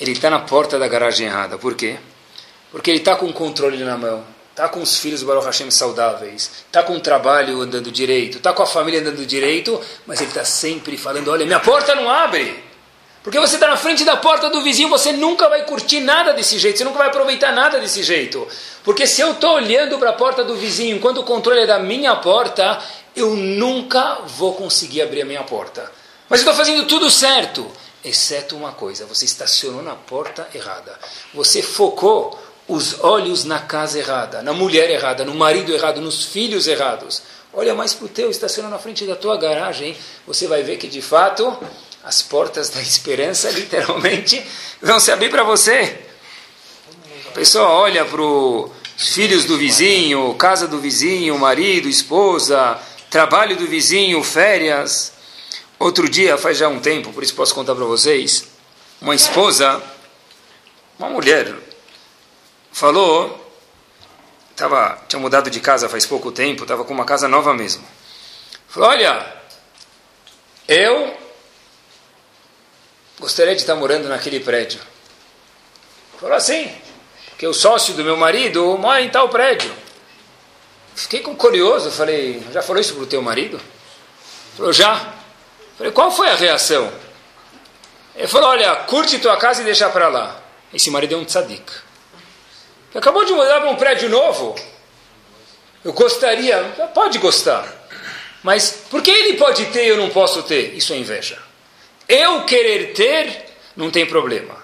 [0.00, 1.58] ele está na porta da garagem errada.
[1.58, 1.96] Por quê?
[2.70, 5.70] Porque ele está com o controle na mão, está com os filhos do Baruch Hashem
[5.70, 10.30] saudáveis, está com o trabalho andando direito, está com a família andando direito, mas ele
[10.30, 12.68] está sempre falando: olha, minha porta não abre.
[13.22, 16.58] Porque você está na frente da porta do vizinho, você nunca vai curtir nada desse
[16.58, 18.46] jeito, você nunca vai aproveitar nada desse jeito.
[18.84, 21.78] Porque se eu estou olhando para a porta do vizinho enquanto o controle é da
[21.78, 22.78] minha porta,
[23.14, 25.97] eu nunca vou conseguir abrir a minha porta.
[26.28, 27.66] Mas eu estou fazendo tudo certo,
[28.04, 30.98] exceto uma coisa: você estacionou na porta errada.
[31.32, 32.38] Você focou
[32.68, 37.22] os olhos na casa errada, na mulher errada, no marido errado, nos filhos errados.
[37.52, 40.86] Olha mais para o teu, estaciona na frente da tua garagem, você vai ver que
[40.86, 41.56] de fato
[42.04, 44.44] as portas da esperança literalmente
[44.82, 45.98] vão se abrir para você.
[47.28, 52.78] A pessoa olha para os filhos do vizinho, casa do vizinho, marido, esposa,
[53.10, 55.17] trabalho do vizinho, férias.
[55.78, 58.48] Outro dia, faz já um tempo, por isso posso contar para vocês,
[59.00, 59.80] uma esposa,
[60.98, 61.54] uma mulher,
[62.72, 63.52] falou,
[64.56, 67.86] tava, tinha mudado de casa faz pouco tempo, estava com uma casa nova mesmo.
[68.66, 69.34] Falou, olha,
[70.66, 71.16] eu
[73.20, 74.80] gostaria de estar morando naquele prédio.
[76.20, 76.74] Falou assim,
[77.38, 79.72] que o sócio do meu marido mora em tal prédio.
[80.96, 83.60] Fiquei curioso, falei, já falou isso para o teu marido?
[84.56, 85.17] Falou, já.
[85.78, 86.92] Falei, qual foi a reação?
[88.16, 90.42] Ele falou, olha, curte tua casa e deixa para lá.
[90.74, 91.72] Esse marido é um tzadik.
[92.92, 94.56] Acabou de mudar para um prédio novo.
[95.84, 96.60] Eu gostaria,
[96.92, 97.72] pode gostar.
[98.42, 100.74] Mas por que ele pode ter e eu não posso ter?
[100.74, 101.38] Isso é inveja.
[102.08, 104.56] Eu querer ter, não tem problema.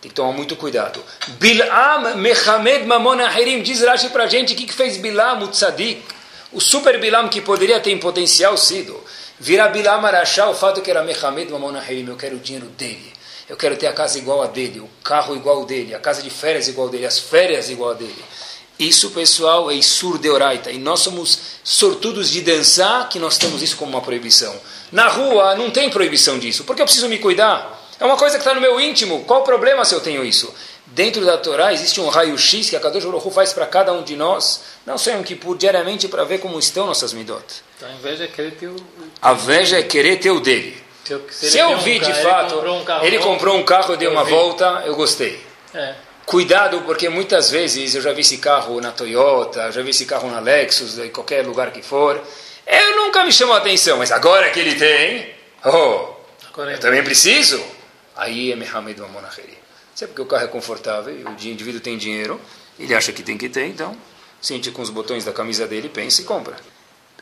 [0.00, 1.04] Tem que tomar muito cuidado.
[1.38, 6.02] Bilam Mehamed Mamon Ahirim diz Rashi para gente o que, que fez Bilam, o tzadik,
[6.50, 8.98] O super Bilam que poderia ter em potencial sido
[9.42, 13.12] virar Bilam Arashá, o fato que era Mehamed Mamon Harim, eu quero o dinheiro dele.
[13.48, 16.22] Eu quero ter a casa igual a dele, o carro igual ao dele, a casa
[16.22, 18.24] de férias igual a dele, as férias igual a dele.
[18.78, 20.70] Isso, pessoal, é Isur de Oraita.
[20.70, 24.54] E nós somos sortudos de dançar que nós temos isso como uma proibição.
[24.92, 26.62] Na rua não tem proibição disso.
[26.62, 27.80] Porque eu preciso me cuidar.
[27.98, 29.24] É uma coisa que está no meu íntimo.
[29.24, 30.52] Qual o problema se eu tenho isso?
[30.86, 34.14] Dentro da Torá existe um raio-x que a Kadosh Baruch faz para cada um de
[34.14, 37.44] nós, não só em Kippur, diariamente, para ver como estão nossas midot.
[37.76, 38.76] Então, a inveja é querer ter o...
[39.22, 40.82] A inveja é querer ter o dele.
[41.04, 43.62] Se eu, Se eu vi de fato, ele comprou um carro, ele novo, comprou um
[43.64, 44.30] carro, eu dei uma vi.
[44.30, 45.40] volta, eu gostei.
[45.74, 45.94] É.
[46.24, 50.30] Cuidado, porque muitas vezes eu já vi esse carro na Toyota, já vi esse carro
[50.30, 52.20] na Lexus, em qualquer lugar que for.
[52.66, 56.14] Eu nunca me chamou a atenção, mas agora que ele tem, oh,
[56.56, 57.60] eu também preciso.
[58.14, 59.58] Aí é Mehamed Mamonacheri.
[60.02, 62.40] Se é porque o carro é confortável e o di- indivíduo tem dinheiro,
[62.76, 63.96] ele acha que tem que ter, então
[64.40, 66.56] sente com os botões da camisa dele, pensa e compra.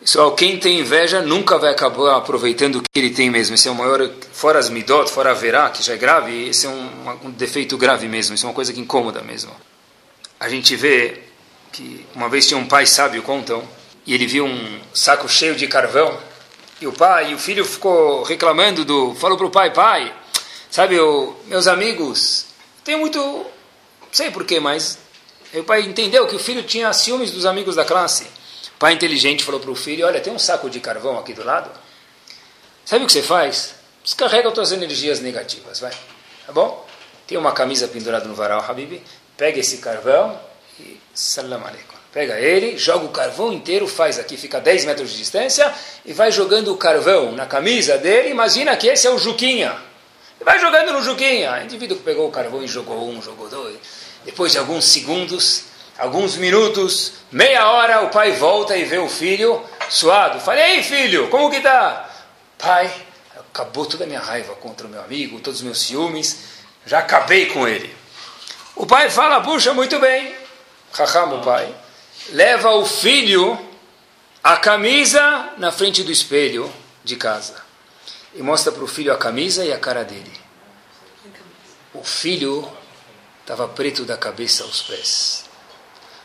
[0.00, 3.54] Pessoal, quem tem inveja nunca vai acabar aproveitando o que ele tem mesmo.
[3.54, 6.64] Esse é o maior, fora as midot, fora a verá, que já é grave, esse
[6.64, 9.54] é um, um defeito grave mesmo, isso é uma coisa que incomoda mesmo.
[10.38, 11.20] A gente vê
[11.70, 13.62] que uma vez tinha um pai sábio, contam,
[14.06, 16.18] e ele viu um saco cheio de carvão,
[16.80, 20.10] e o pai, e o filho ficou reclamando do, falou para o pai, pai,
[20.70, 22.48] sabe, eu, meus amigos,
[22.90, 23.46] tem muito, não
[24.10, 24.98] sei porquê, mas
[25.54, 28.24] aí o pai entendeu que o filho tinha ciúmes dos amigos da classe.
[28.74, 31.44] O pai inteligente falou para o filho, olha, tem um saco de carvão aqui do
[31.44, 31.70] lado,
[32.84, 33.76] sabe o que você faz?
[34.02, 35.92] Descarrega as tuas energias negativas, vai,
[36.44, 36.84] tá bom?
[37.28, 39.00] Tem uma camisa pendurada no varal, Habib,
[39.36, 40.36] pega esse carvão
[40.80, 41.96] e salam aleikum.
[42.12, 45.72] Pega ele, joga o carvão inteiro, faz aqui, fica a 10 metros de distância
[46.04, 48.30] e vai jogando o carvão na camisa dele.
[48.30, 49.89] Imagina que esse é o Juquinha.
[50.40, 51.52] E vai jogando no Juquinha.
[51.52, 53.76] O indivíduo que pegou o carvão e jogou um, jogou dois.
[54.24, 55.64] Depois de alguns segundos,
[55.98, 60.40] alguns minutos, meia hora, o pai volta e vê o filho suado.
[60.40, 62.08] Fala, ei filho, como que tá?
[62.56, 62.90] Pai,
[63.50, 66.38] acabou toda a minha raiva contra o meu amigo, todos os meus ciúmes,
[66.86, 67.94] já acabei com ele.
[68.74, 70.34] O pai fala, puxa, muito bem.
[70.92, 71.74] Raham, o pai.
[72.30, 73.58] Leva o filho
[74.42, 76.72] a camisa na frente do espelho
[77.04, 77.69] de casa.
[78.34, 80.32] E mostra para o filho a camisa e a cara dele.
[81.92, 82.70] O filho
[83.40, 85.44] estava preto da cabeça aos pés.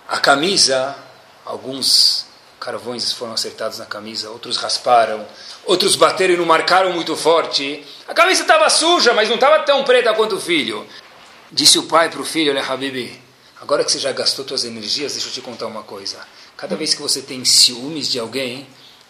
[0.07, 0.95] A camisa,
[1.43, 2.27] alguns
[2.59, 5.27] carvões foram acertados na camisa, outros rasparam,
[5.65, 7.85] outros bateram e não marcaram muito forte.
[8.07, 10.87] A camisa estava suja, mas não estava tão preta quanto o filho.
[11.51, 13.21] Disse o pai para o filho, olha, Habibi,
[13.61, 16.19] agora que você já gastou suas energias, deixa eu te contar uma coisa.
[16.57, 18.67] Cada vez que você tem ciúmes de alguém,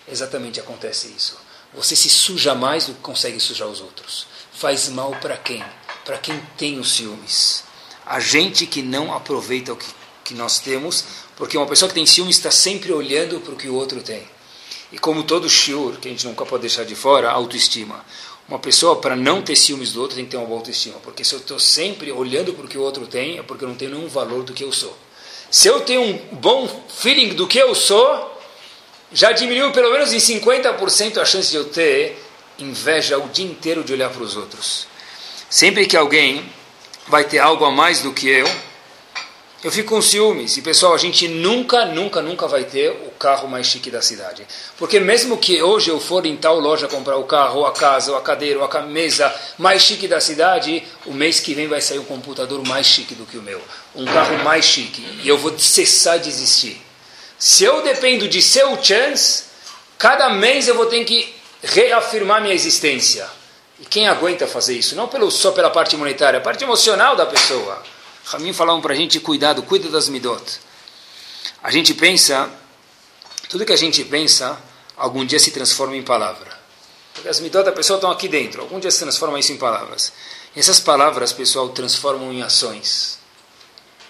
[0.07, 1.37] exatamente acontece isso.
[1.75, 4.27] Você se suja mais do que consegue sujar os outros.
[4.53, 5.63] Faz mal para quem?
[6.05, 7.63] Para quem tem os ciúmes.
[8.05, 9.87] A gente que não aproveita o que,
[10.23, 11.03] que nós temos,
[11.35, 14.23] porque uma pessoa que tem ciúmes está sempre olhando para o que o outro tem.
[14.91, 18.05] E como todo shiur, que a gente nunca pode deixar de fora, autoestima.
[18.47, 20.99] Uma pessoa, para não ter ciúmes do outro, tem que ter uma boa autoestima.
[20.99, 23.67] Porque se eu estou sempre olhando para o que o outro tem, é porque eu
[23.67, 24.95] não tenho nenhum valor do que eu sou.
[25.49, 28.34] Se eu tenho um bom feeling do que eu sou,
[29.15, 32.21] já diminuiu pelo menos em 50% a chance de eu ter
[32.59, 34.87] inveja o dia inteiro de olhar para os outros.
[35.49, 36.45] Sempre que alguém
[37.07, 38.45] vai ter algo a mais do que eu,
[39.63, 40.57] eu fico com ciúmes.
[40.57, 44.45] E pessoal, a gente nunca, nunca, nunca vai ter o carro mais chique da cidade.
[44.77, 48.11] Porque mesmo que hoje eu for em tal loja comprar o carro, ou a casa,
[48.11, 51.79] ou a cadeira, ou a mesa mais chique da cidade, o mês que vem vai
[51.79, 53.61] sair um computador mais chique do que o meu.
[53.95, 55.01] Um carro mais chique.
[55.23, 56.84] E eu vou cessar de existir.
[57.37, 59.43] Se eu dependo de seu chance,
[59.97, 63.27] cada mês eu vou ter que reafirmar minha existência.
[63.79, 64.95] E quem aguenta fazer isso?
[64.95, 67.83] Não pelo, só pela parte monetária, a parte emocional da pessoa.
[68.25, 70.59] Ramim falavam para a gente, cuidado, cuida das midot.
[71.61, 72.49] A gente pensa,
[73.49, 74.57] tudo que a gente pensa,
[74.95, 76.57] algum dia se transforma em palavra.
[77.13, 80.13] Porque as midot da pessoa estão aqui dentro, algum dia se transforma isso em palavras.
[80.55, 83.19] E essas palavras, pessoal, transformam em ações.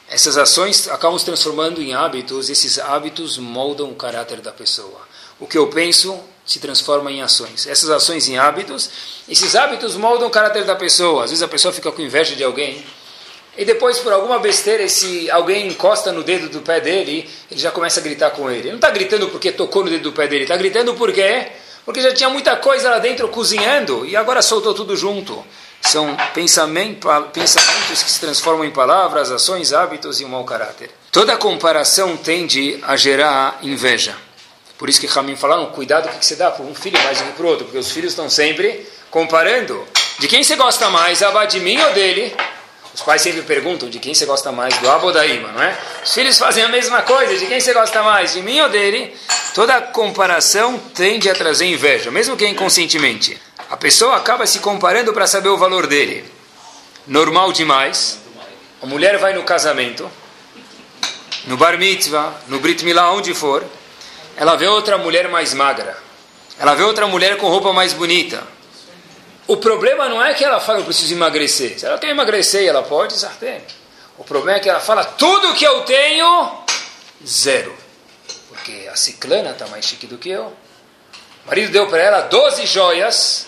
[0.09, 5.01] Essas ações acabam se transformando em hábitos, esses hábitos moldam o caráter da pessoa.
[5.39, 7.65] O que eu penso se transforma em ações.
[7.65, 8.89] Essas ações em hábitos,
[9.27, 11.23] esses hábitos moldam o caráter da pessoa.
[11.23, 12.85] Às vezes a pessoa fica com inveja de alguém,
[13.57, 17.71] e depois, por alguma besteira, esse alguém encosta no dedo do pé dele, ele já
[17.71, 18.59] começa a gritar com ele.
[18.59, 21.47] Ele não está gritando porque tocou no dedo do pé dele, está gritando por quê?
[21.85, 25.45] Porque já tinha muita coisa lá dentro cozinhando e agora soltou tudo junto.
[25.85, 30.89] São pensamento, pensamentos que se transformam em palavras, ações, hábitos e um mau caráter.
[31.11, 34.15] Toda comparação tende a gerar inveja.
[34.77, 37.25] Por isso que Ramin falaram, cuidado o que você dá para um filho mais do
[37.25, 39.87] que para o outro, porque os filhos estão sempre comparando.
[40.19, 42.35] De quem você gosta mais, Abba, de mim ou dele?
[42.93, 45.61] Os pais sempre perguntam de quem você gosta mais, do abo ou da ima, não
[45.61, 45.77] é?
[46.03, 49.13] Os filhos fazem a mesma coisa, de quem você gosta mais, de mim ou dele?
[49.53, 53.37] Toda comparação tende a trazer inveja, mesmo que inconscientemente.
[53.69, 56.31] A pessoa acaba se comparando para saber o valor dele.
[57.07, 58.19] Normal demais.
[58.81, 60.09] A mulher vai no casamento,
[61.47, 63.63] no bar mitzvah, no brit milá, onde for,
[64.37, 65.97] ela vê outra mulher mais magra.
[66.59, 68.43] Ela vê outra mulher com roupa mais bonita.
[69.47, 71.79] O problema não é que ela fala, eu preciso emagrecer.
[71.79, 73.61] Se ela quer emagrecer, ela pode, sartém.
[74.17, 76.63] O problema é que ela fala, tudo que eu tenho,
[77.25, 77.75] zero.
[78.49, 80.53] Porque a ciclana está mais chique do que eu.
[81.45, 83.47] O marido deu para ela 12 joias,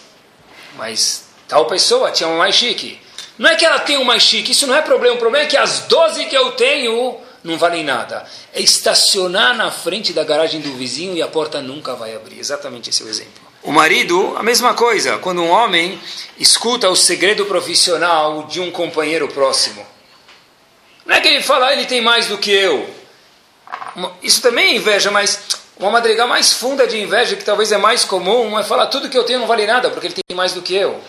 [0.78, 3.00] mas tal pessoa tinha uma mais chique.
[3.38, 5.16] Não é que ela tem uma mais chique, isso não é problema.
[5.16, 8.26] O problema é que as 12 que eu tenho não valem nada.
[8.54, 12.40] É estacionar na frente da garagem do vizinho e a porta nunca vai abrir.
[12.40, 13.48] Exatamente esse é o exemplo.
[13.64, 15.18] O marido, a mesma coisa.
[15.18, 16.00] Quando um homem
[16.40, 19.86] escuta o segredo profissional de um companheiro próximo.
[21.06, 22.90] Não é que ele fala, ah, ele tem mais do que eu.
[24.22, 25.40] Isso também é inveja, mas
[25.80, 29.18] uma madrigal mais funda de inveja, que talvez é mais comum, é falar tudo que
[29.18, 31.00] eu tenho não vale nada, porque ele tem mais do que eu.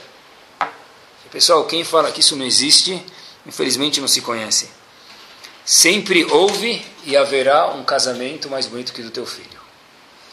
[1.31, 3.03] Pessoal, quem fala que isso não existe,
[3.47, 4.71] infelizmente não se conhece.
[5.65, 9.59] Sempre houve e haverá um casamento mais bonito que o do teu filho.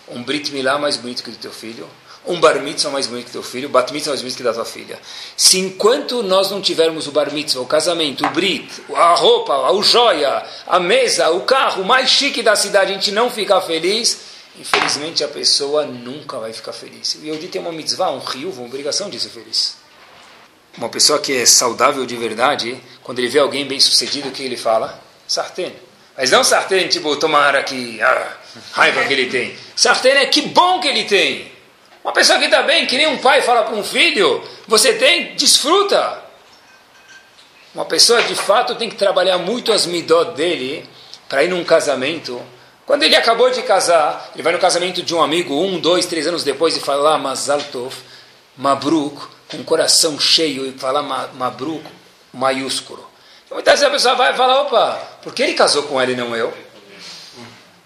[0.08, 1.90] Um Brit Milá mais bonito que o do teu filho
[2.28, 4.66] um bar mitzvah mais bonito que teu filho, bat mitzvah mais bonito que da tua
[4.66, 5.00] filha.
[5.36, 9.82] Se enquanto nós não tivermos o bar mitzvah, o casamento, o brit, a roupa, a
[9.82, 14.20] joia, a mesa, o carro mais chique da cidade, a gente não ficar feliz,
[14.60, 17.18] infelizmente a pessoa nunca vai ficar feliz.
[17.22, 19.78] E eu tem uma mitzvah, um rio, uma obrigação de ser feliz.
[20.78, 24.44] Uma pessoa que é saudável de verdade, quando ele vê alguém bem sucedido, o que
[24.44, 25.02] ele fala?
[25.26, 25.74] Sartén.
[26.18, 28.38] Mas não sartén, tipo, tomara que ah,
[28.74, 29.56] raiva que ele tem.
[29.76, 31.55] Sartén é que bom que ele tem.
[32.06, 35.34] Uma pessoa que está bem, que nem um pai fala para um filho, você tem,
[35.34, 36.24] desfruta.
[37.74, 40.88] Uma pessoa de fato tem que trabalhar muito as midot dele
[41.28, 42.40] para ir num casamento.
[42.86, 46.28] Quando ele acabou de casar, ele vai no casamento de um amigo, um, dois, três
[46.28, 47.60] anos depois, e fala Mazal
[48.56, 51.84] Mabruk, com o coração cheio, e fala Mabruk,
[52.32, 53.04] maiúsculo.
[53.46, 54.94] Então, muitas vezes a pessoa vai falar, opa,
[55.24, 56.54] por que ele casou com ela e não eu?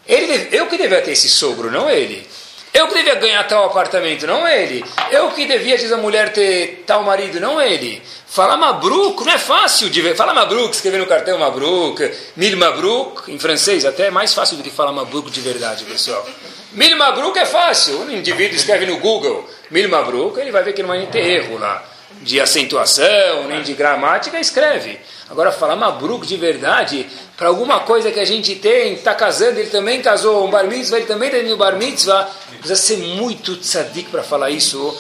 [0.06, 2.28] Ele, eu que devia ter esse sogro, não ele.
[2.74, 4.86] Eu que devia ganhar tal apartamento, não ele.
[5.12, 8.02] Eu que devia, diz a mulher, ter tal marido, não ele.
[8.28, 10.16] Falar Mabruk não é fácil de ver.
[10.16, 14.64] Fala Mabruk, escrever no cartão Mabruk, Mil Mabruk, em francês, até é mais fácil do
[14.64, 16.26] que falar Mabruk de verdade, pessoal.
[16.72, 18.02] Mil Mabruk é fácil.
[18.02, 21.58] Um indivíduo escreve no Google Mil Mabruk, ele vai ver que não vai ter erro
[21.58, 21.84] lá
[22.22, 25.00] de acentuação, nem de gramática, escreve.
[25.30, 27.08] Agora, falar Mabruk de verdade,
[27.38, 30.98] para alguma coisa que a gente tem, está casando, ele também casou, um bar mitzvah,
[30.98, 32.30] ele também tem um bar mitzvah,
[32.60, 34.98] precisa ser muito tzadik para falar isso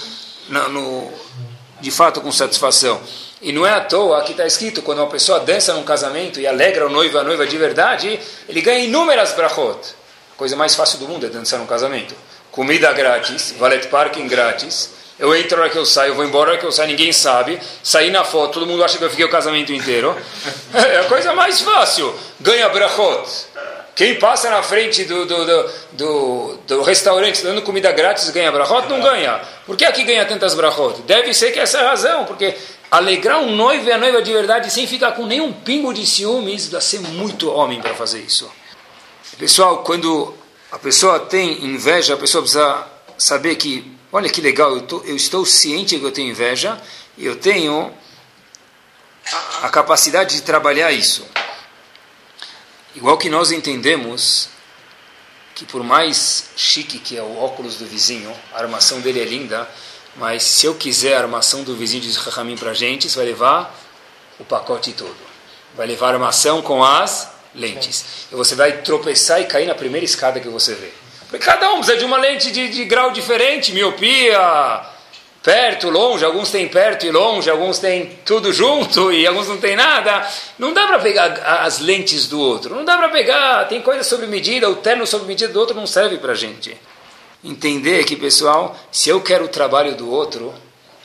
[0.49, 1.11] no, no,
[1.79, 2.99] de fato com satisfação.
[3.41, 6.47] E não é à toa que está escrito, quando uma pessoa dança num casamento e
[6.47, 9.79] alegra o noivo a noiva de verdade, ele ganha inúmeras brachot.
[10.33, 12.13] A coisa mais fácil do mundo é dançar num casamento.
[12.51, 14.89] Comida grátis, valet parking grátis,
[15.19, 16.87] eu entro na hora que eu saio, eu vou embora na hora que eu saio,
[16.87, 17.59] ninguém sabe.
[17.83, 20.15] Saí na foto, todo mundo acha que eu fiquei o casamento inteiro.
[20.73, 22.15] É a coisa mais fácil.
[22.39, 23.27] Ganha brachot.
[23.99, 28.87] Quem passa na frente do, do, do, do, do restaurante dando comida grátis ganha brachot?
[28.87, 29.41] Não ganha.
[29.65, 31.01] Por que aqui ganha tantas brachot?
[31.01, 32.55] Deve ser que essa é a razão, porque
[32.89, 36.69] alegrar um noivo e a noiva de verdade sem ficar com nenhum pingo de ciúmes,
[36.69, 38.49] dá ser muito homem para fazer isso.
[39.37, 40.33] Pessoal, quando
[40.71, 42.87] a pessoa tem inveja, a pessoa precisa
[43.17, 46.81] saber que Olha que legal, eu, tô, eu estou ciente que eu tenho inveja
[47.17, 47.93] e eu tenho
[49.61, 51.27] a capacidade de trabalhar isso.
[52.99, 54.49] Igual que nós entendemos
[55.55, 59.65] que por mais chique que é o óculos do vizinho, a armação dele é linda,
[60.17, 63.27] mas se eu quiser a armação do vizinho de Rahamim para a gente, você vai
[63.27, 63.73] levar
[64.37, 65.15] o pacote todo.
[65.77, 68.27] Vai levar a armação com as lentes.
[68.33, 70.91] E você vai tropeçar e cair na primeira escada que você vê.
[71.37, 74.37] Cada um precisa de uma lente de, de grau diferente, miopia,
[75.41, 79.75] perto, longe, alguns têm perto e longe, alguns têm tudo junto e alguns não têm
[79.75, 80.27] nada.
[80.57, 81.27] Não dá para pegar
[81.63, 85.25] as lentes do outro, não dá para pegar, tem coisa sob medida, o terno sob
[85.25, 86.75] medida do outro não serve para gente.
[87.43, 90.53] Entender que, pessoal, se eu quero o trabalho do outro,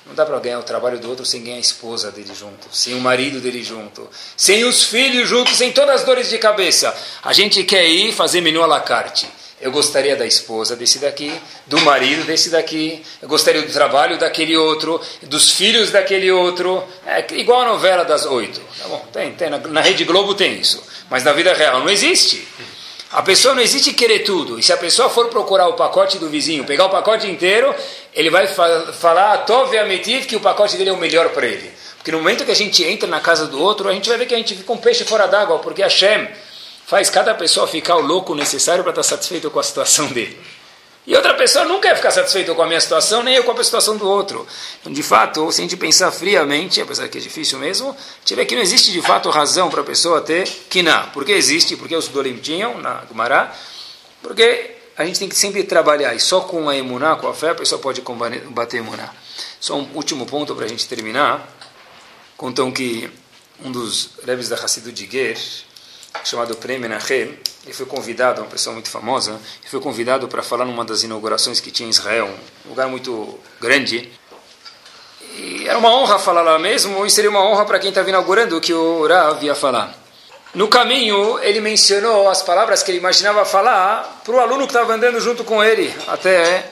[0.06, 2.94] não dá para ganhar o trabalho do outro sem ganhar a esposa dele junto, sem
[2.94, 6.94] o marido dele junto, sem os filhos juntos, sem todas as dores de cabeça.
[7.22, 9.26] A gente quer ir fazer menu à la carte.
[9.60, 11.32] Eu gostaria da esposa desse daqui,
[11.66, 16.82] do marido desse daqui, eu gostaria do trabalho daquele outro, dos filhos daquele outro.
[17.06, 18.60] É igual a novela das oito.
[18.78, 20.82] Tá bom, tem, tem, na, na Rede Globo tem isso.
[21.08, 22.46] Mas na vida real não existe.
[23.12, 24.58] A pessoa não existe querer tudo.
[24.58, 27.72] E se a pessoa for procurar o pacote do vizinho, pegar o pacote inteiro,
[28.12, 29.78] ele vai fa falar, Tove
[30.26, 31.70] que o pacote dele é o melhor para ele.
[31.96, 34.26] Porque no momento que a gente entra na casa do outro, a gente vai ver
[34.26, 36.28] que a gente fica um peixe fora d'água, porque Hashem
[36.86, 40.38] faz cada pessoa ficar o louco necessário para estar satisfeito com a situação dele.
[41.06, 43.62] E outra pessoa nunca vai ficar satisfeita com a minha situação, nem eu com a
[43.62, 44.46] situação do outro.
[44.80, 48.34] Então, de fato, se a gente pensar friamente, apesar que é difícil mesmo, a gente
[48.34, 51.08] vê que não existe de fato razão para a pessoa ter kiná.
[51.08, 51.76] Por que existe?
[51.76, 53.54] Porque os Dorim tinham na Gumará.
[54.22, 56.14] Porque a gente tem que sempre trabalhar.
[56.14, 59.12] E só com a emuná, com a fé, a pessoa pode combater emuná.
[59.60, 61.46] Só um último ponto para a gente terminar.
[62.34, 63.10] Contam que
[63.62, 65.38] um dos rebes da Hassidu de Ger,
[66.22, 70.64] chamado Prem Menachem, ele foi convidado, uma pessoa muito famosa, ele foi convidado para falar
[70.64, 72.30] numa das inaugurações que tinha em Israel,
[72.66, 74.12] um lugar muito grande.
[75.36, 78.56] E era uma honra falar lá mesmo, e seria uma honra para quem estava inaugurando
[78.56, 79.94] o que o Rav ia falar.
[80.54, 84.94] No caminho, ele mencionou as palavras que ele imaginava falar para o aluno que estava
[84.94, 86.70] andando junto com ele até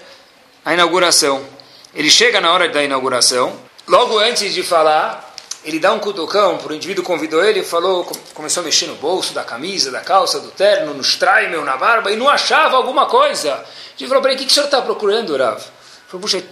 [0.64, 1.44] a inauguração.
[1.92, 5.31] Ele chega na hora da inauguração, logo antes de falar,
[5.64, 8.04] ele dá um cutucão para o indivíduo convidou ele, falou,
[8.34, 12.10] começou a mexer no bolso da camisa, da calça, do terno, no straimel, na barba,
[12.10, 13.64] e não achava alguma coisa.
[13.98, 15.58] Ele falou, o que, o senhor está procurando, Rav?
[15.58, 15.64] Ele
[16.08, 16.42] falou, puxa,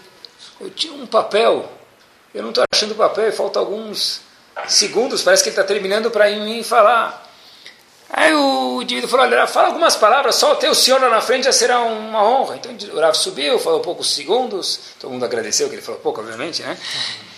[0.60, 1.70] eu tinha um papel,
[2.32, 4.20] eu não estou achando o papel, falta alguns
[4.68, 7.28] segundos, parece que ele está terminando para mim falar.
[8.12, 11.44] Aí o indivíduo falou, olha, fala algumas palavras, só ter o senhor lá na frente
[11.44, 12.56] já será uma honra.
[12.56, 16.62] Então o Rav subiu, falou poucos segundos, todo mundo agradeceu, que ele falou pouco, obviamente,
[16.62, 16.76] né?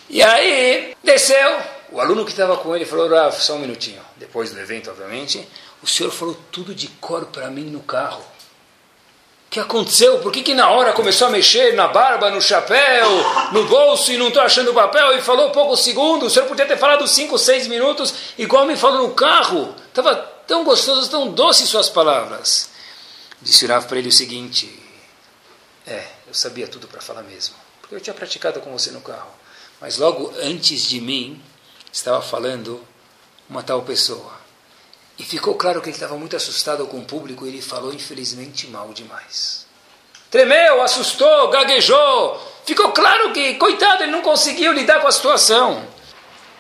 [0.09, 1.61] E aí, desceu.
[1.91, 4.01] O aluno que estava com ele falou, Rav, só um minutinho.
[4.17, 5.47] Depois do evento, obviamente.
[5.83, 8.23] O senhor falou tudo de cor para mim no carro.
[9.47, 10.19] O que aconteceu?
[10.21, 13.09] Por que, que na hora começou a mexer na barba, no chapéu,
[13.53, 15.19] no bolso e não estou achando o papel?
[15.19, 16.29] E falou poucos segundos.
[16.29, 19.75] O senhor podia ter falado cinco, seis minutos, igual me falou no carro.
[19.89, 20.15] Estava
[20.47, 22.71] tão gostoso, tão doce suas palavras.
[23.43, 24.81] Disse o Rav para ele o seguinte:
[25.87, 27.55] É, eu sabia tudo para falar mesmo.
[27.81, 29.42] Porque eu tinha praticado com você no carro.
[29.83, 31.43] Mas logo antes de mim
[31.93, 32.81] estava falando
[33.51, 34.41] uma tal pessoa.
[35.19, 38.69] E ficou claro que ele estava muito assustado com o público e ele falou, infelizmente,
[38.69, 39.67] mal demais.
[40.31, 42.41] Tremeu, assustou, gaguejou.
[42.65, 45.79] Ficou claro que, coitado, ele não conseguiu lidar com a situação.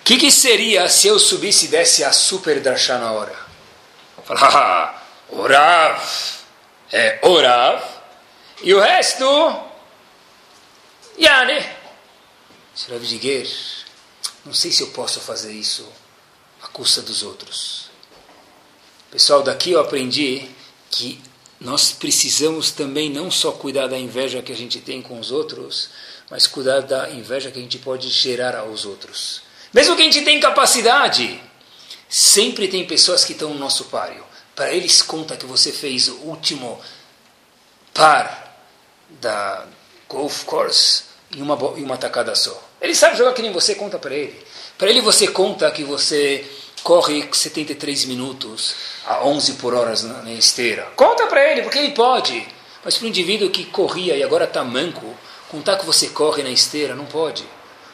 [0.01, 3.37] O que, que, seria se eu subisse e desse a super drachá na hora?
[4.25, 6.03] Falar, ah, orav,
[6.91, 7.85] é orav,
[8.63, 9.25] e o resto,
[11.17, 11.82] yane.
[12.89, 13.47] Rav Diguer,
[14.47, 15.87] não sei se eu posso fazer isso
[16.63, 17.91] à custa dos outros.
[19.11, 20.49] Pessoal, daqui eu aprendi
[20.91, 21.21] que
[21.61, 25.91] nós precisamos também não só cuidar da inveja que a gente tem com os outros,
[26.31, 29.43] mas cuidar da inveja que a gente pode gerar aos outros.
[29.73, 31.41] Mesmo que a gente tenha capacidade,
[32.09, 34.25] sempre tem pessoas que estão no nosso páreo.
[34.57, 36.81] Para eles conta que você fez o último
[37.93, 38.57] par
[39.21, 39.67] da
[40.09, 42.63] golf course em uma, em uma tacada só.
[42.81, 44.39] Ele sabe jogar que nem você, conta para ele.
[44.77, 46.45] Para ele você conta que você
[46.83, 48.75] corre 73 minutos
[49.07, 50.89] a 11 por hora na, na esteira.
[50.97, 52.47] Conta para ele, porque ele pode.
[52.85, 55.15] Mas para o indivíduo que corria e agora está manco,
[55.49, 57.45] contar que você corre na esteira, não pode.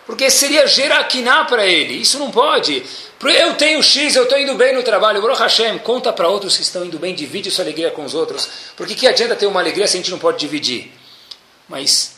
[0.06, 1.92] Porque seria geraquiná para ele.
[2.00, 2.82] Isso não pode.
[3.22, 5.20] Eu tenho X, eu estou indo bem no trabalho.
[5.20, 8.48] Baruch Hashem, conta para outros que estão indo bem, divide sua alegria com os outros.
[8.74, 10.90] Porque que adianta ter uma alegria se a gente não pode dividir?
[11.68, 12.17] Mas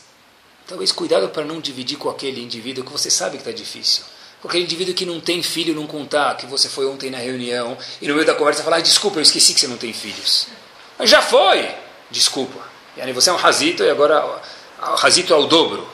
[0.71, 4.05] Talvez cuidado para não dividir com aquele indivíduo que você sabe que está difícil.
[4.41, 7.77] Com aquele indivíduo que não tem filho, não contar que você foi ontem na reunião
[8.01, 10.47] e no meio da conversa falar: ah, desculpa, eu esqueci que você não tem filhos.
[10.97, 11.69] Mas já foi!
[12.09, 12.57] Desculpa.
[12.97, 14.41] Aí você é um razito e agora
[14.95, 15.85] razito é o dobro.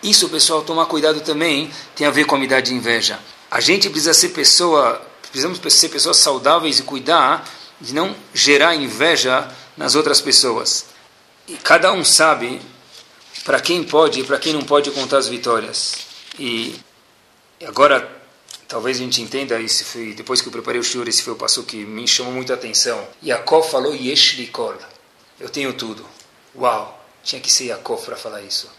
[0.00, 3.18] Isso, pessoal, tomar cuidado também tem a ver com a amizade de inveja.
[3.50, 7.44] A gente precisa ser pessoa, precisamos ser pessoas saudáveis e cuidar
[7.80, 10.84] de não gerar inveja nas outras pessoas.
[11.48, 12.62] E cada um sabe
[13.44, 15.96] para quem pode e para quem não pode contar as vitórias.
[16.38, 16.74] E
[17.66, 18.08] agora,
[18.68, 21.36] talvez a gente entenda, isso foi, depois que eu preparei o shiur, esse foi o
[21.36, 23.06] passo que me chamou muita atenção.
[23.24, 24.74] Yaakov falou Yesh Likol.
[25.40, 26.06] Eu tenho tudo.
[26.56, 28.70] Uau, tinha que ser Yaakov para falar isso.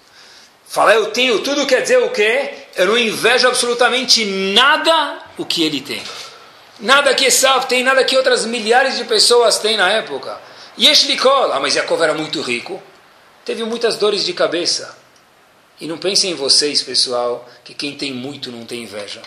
[0.68, 2.52] Falar eu tenho tudo quer dizer o quê?
[2.76, 6.02] Eu não invejo absolutamente nada o que ele tem.
[6.80, 10.40] Nada que Esav tem, nada que outras milhares de pessoas têm na época.
[10.80, 11.52] Yesh Likol.
[11.52, 12.82] Ah, mas Yaakov era muito rico
[13.46, 14.98] teve muitas dores de cabeça.
[15.80, 19.22] E não pensem em vocês, pessoal, que quem tem muito não tem inveja.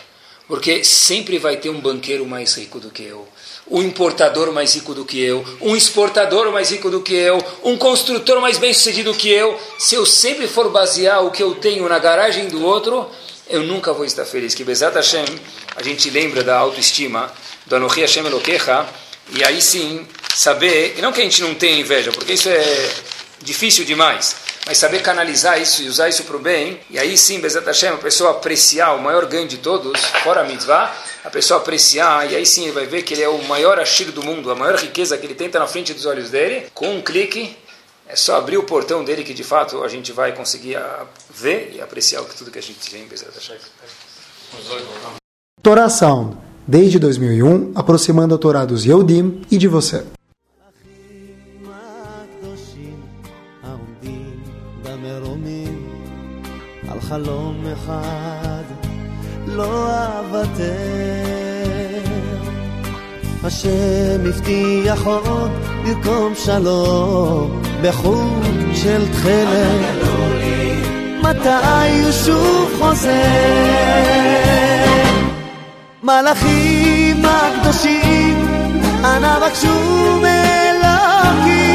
[0.47, 3.27] Porque sempre vai ter um banqueiro mais rico do que eu,
[3.69, 7.77] um importador mais rico do que eu, um exportador mais rico do que eu, um
[7.77, 9.59] construtor mais bem sucedido que eu.
[9.77, 13.11] Se eu sempre for basear o que eu tenho na garagem do outro,
[13.49, 14.55] eu nunca vou estar feliz.
[14.55, 15.25] Que Bezat Hashem,
[15.75, 17.31] a gente lembra da autoestima,
[17.65, 18.87] do Anohi Hashem Elokecha,
[19.35, 22.93] e aí sim saber, e não que a gente não tenha inveja, porque isso é
[23.41, 24.35] difícil demais.
[24.65, 27.89] Mas saber canalizar isso e usar isso para o bem, e aí sim, Bezat Hashem,
[27.89, 32.35] a pessoa apreciar o maior ganho de todos, fora a mitzvah, a pessoa apreciar, e
[32.35, 34.75] aí sim ele vai ver que ele é o maior ashir do mundo, a maior
[34.75, 37.55] riqueza que ele tem está na frente dos olhos dele, com um clique,
[38.09, 40.77] é só abrir o portão dele que de fato a gente vai conseguir
[41.33, 43.57] ver e apreciar tudo que a gente tem, Bezat Hashem.
[45.61, 50.03] Torá Sound, desde 2001, aproximando a Torá dos Yehudim e de você.
[57.09, 58.63] חלום אחד
[59.47, 59.89] לא
[60.19, 61.07] אוותר
[63.43, 65.51] השם הבטיח עוד
[65.85, 68.43] לרקום שלום בחוט
[68.73, 70.07] של תכלת.
[71.23, 73.11] מתי הוא שוב חוזר?
[76.03, 78.47] מלאכים הקדושים,
[79.03, 81.65] אנא בקשו מאלוקים,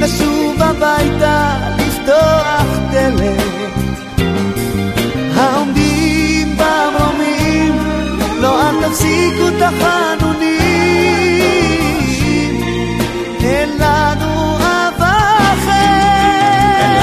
[0.00, 3.41] לשוב הביתה, לפתוח דלת.
[8.92, 11.40] תפסיקו את החנונים,
[13.40, 15.18] אין לנו אהבה
[15.52, 17.02] אחרת.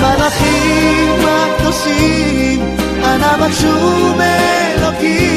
[0.00, 5.31] מלאכים הקדושים, אנא בקשו מאלוקים,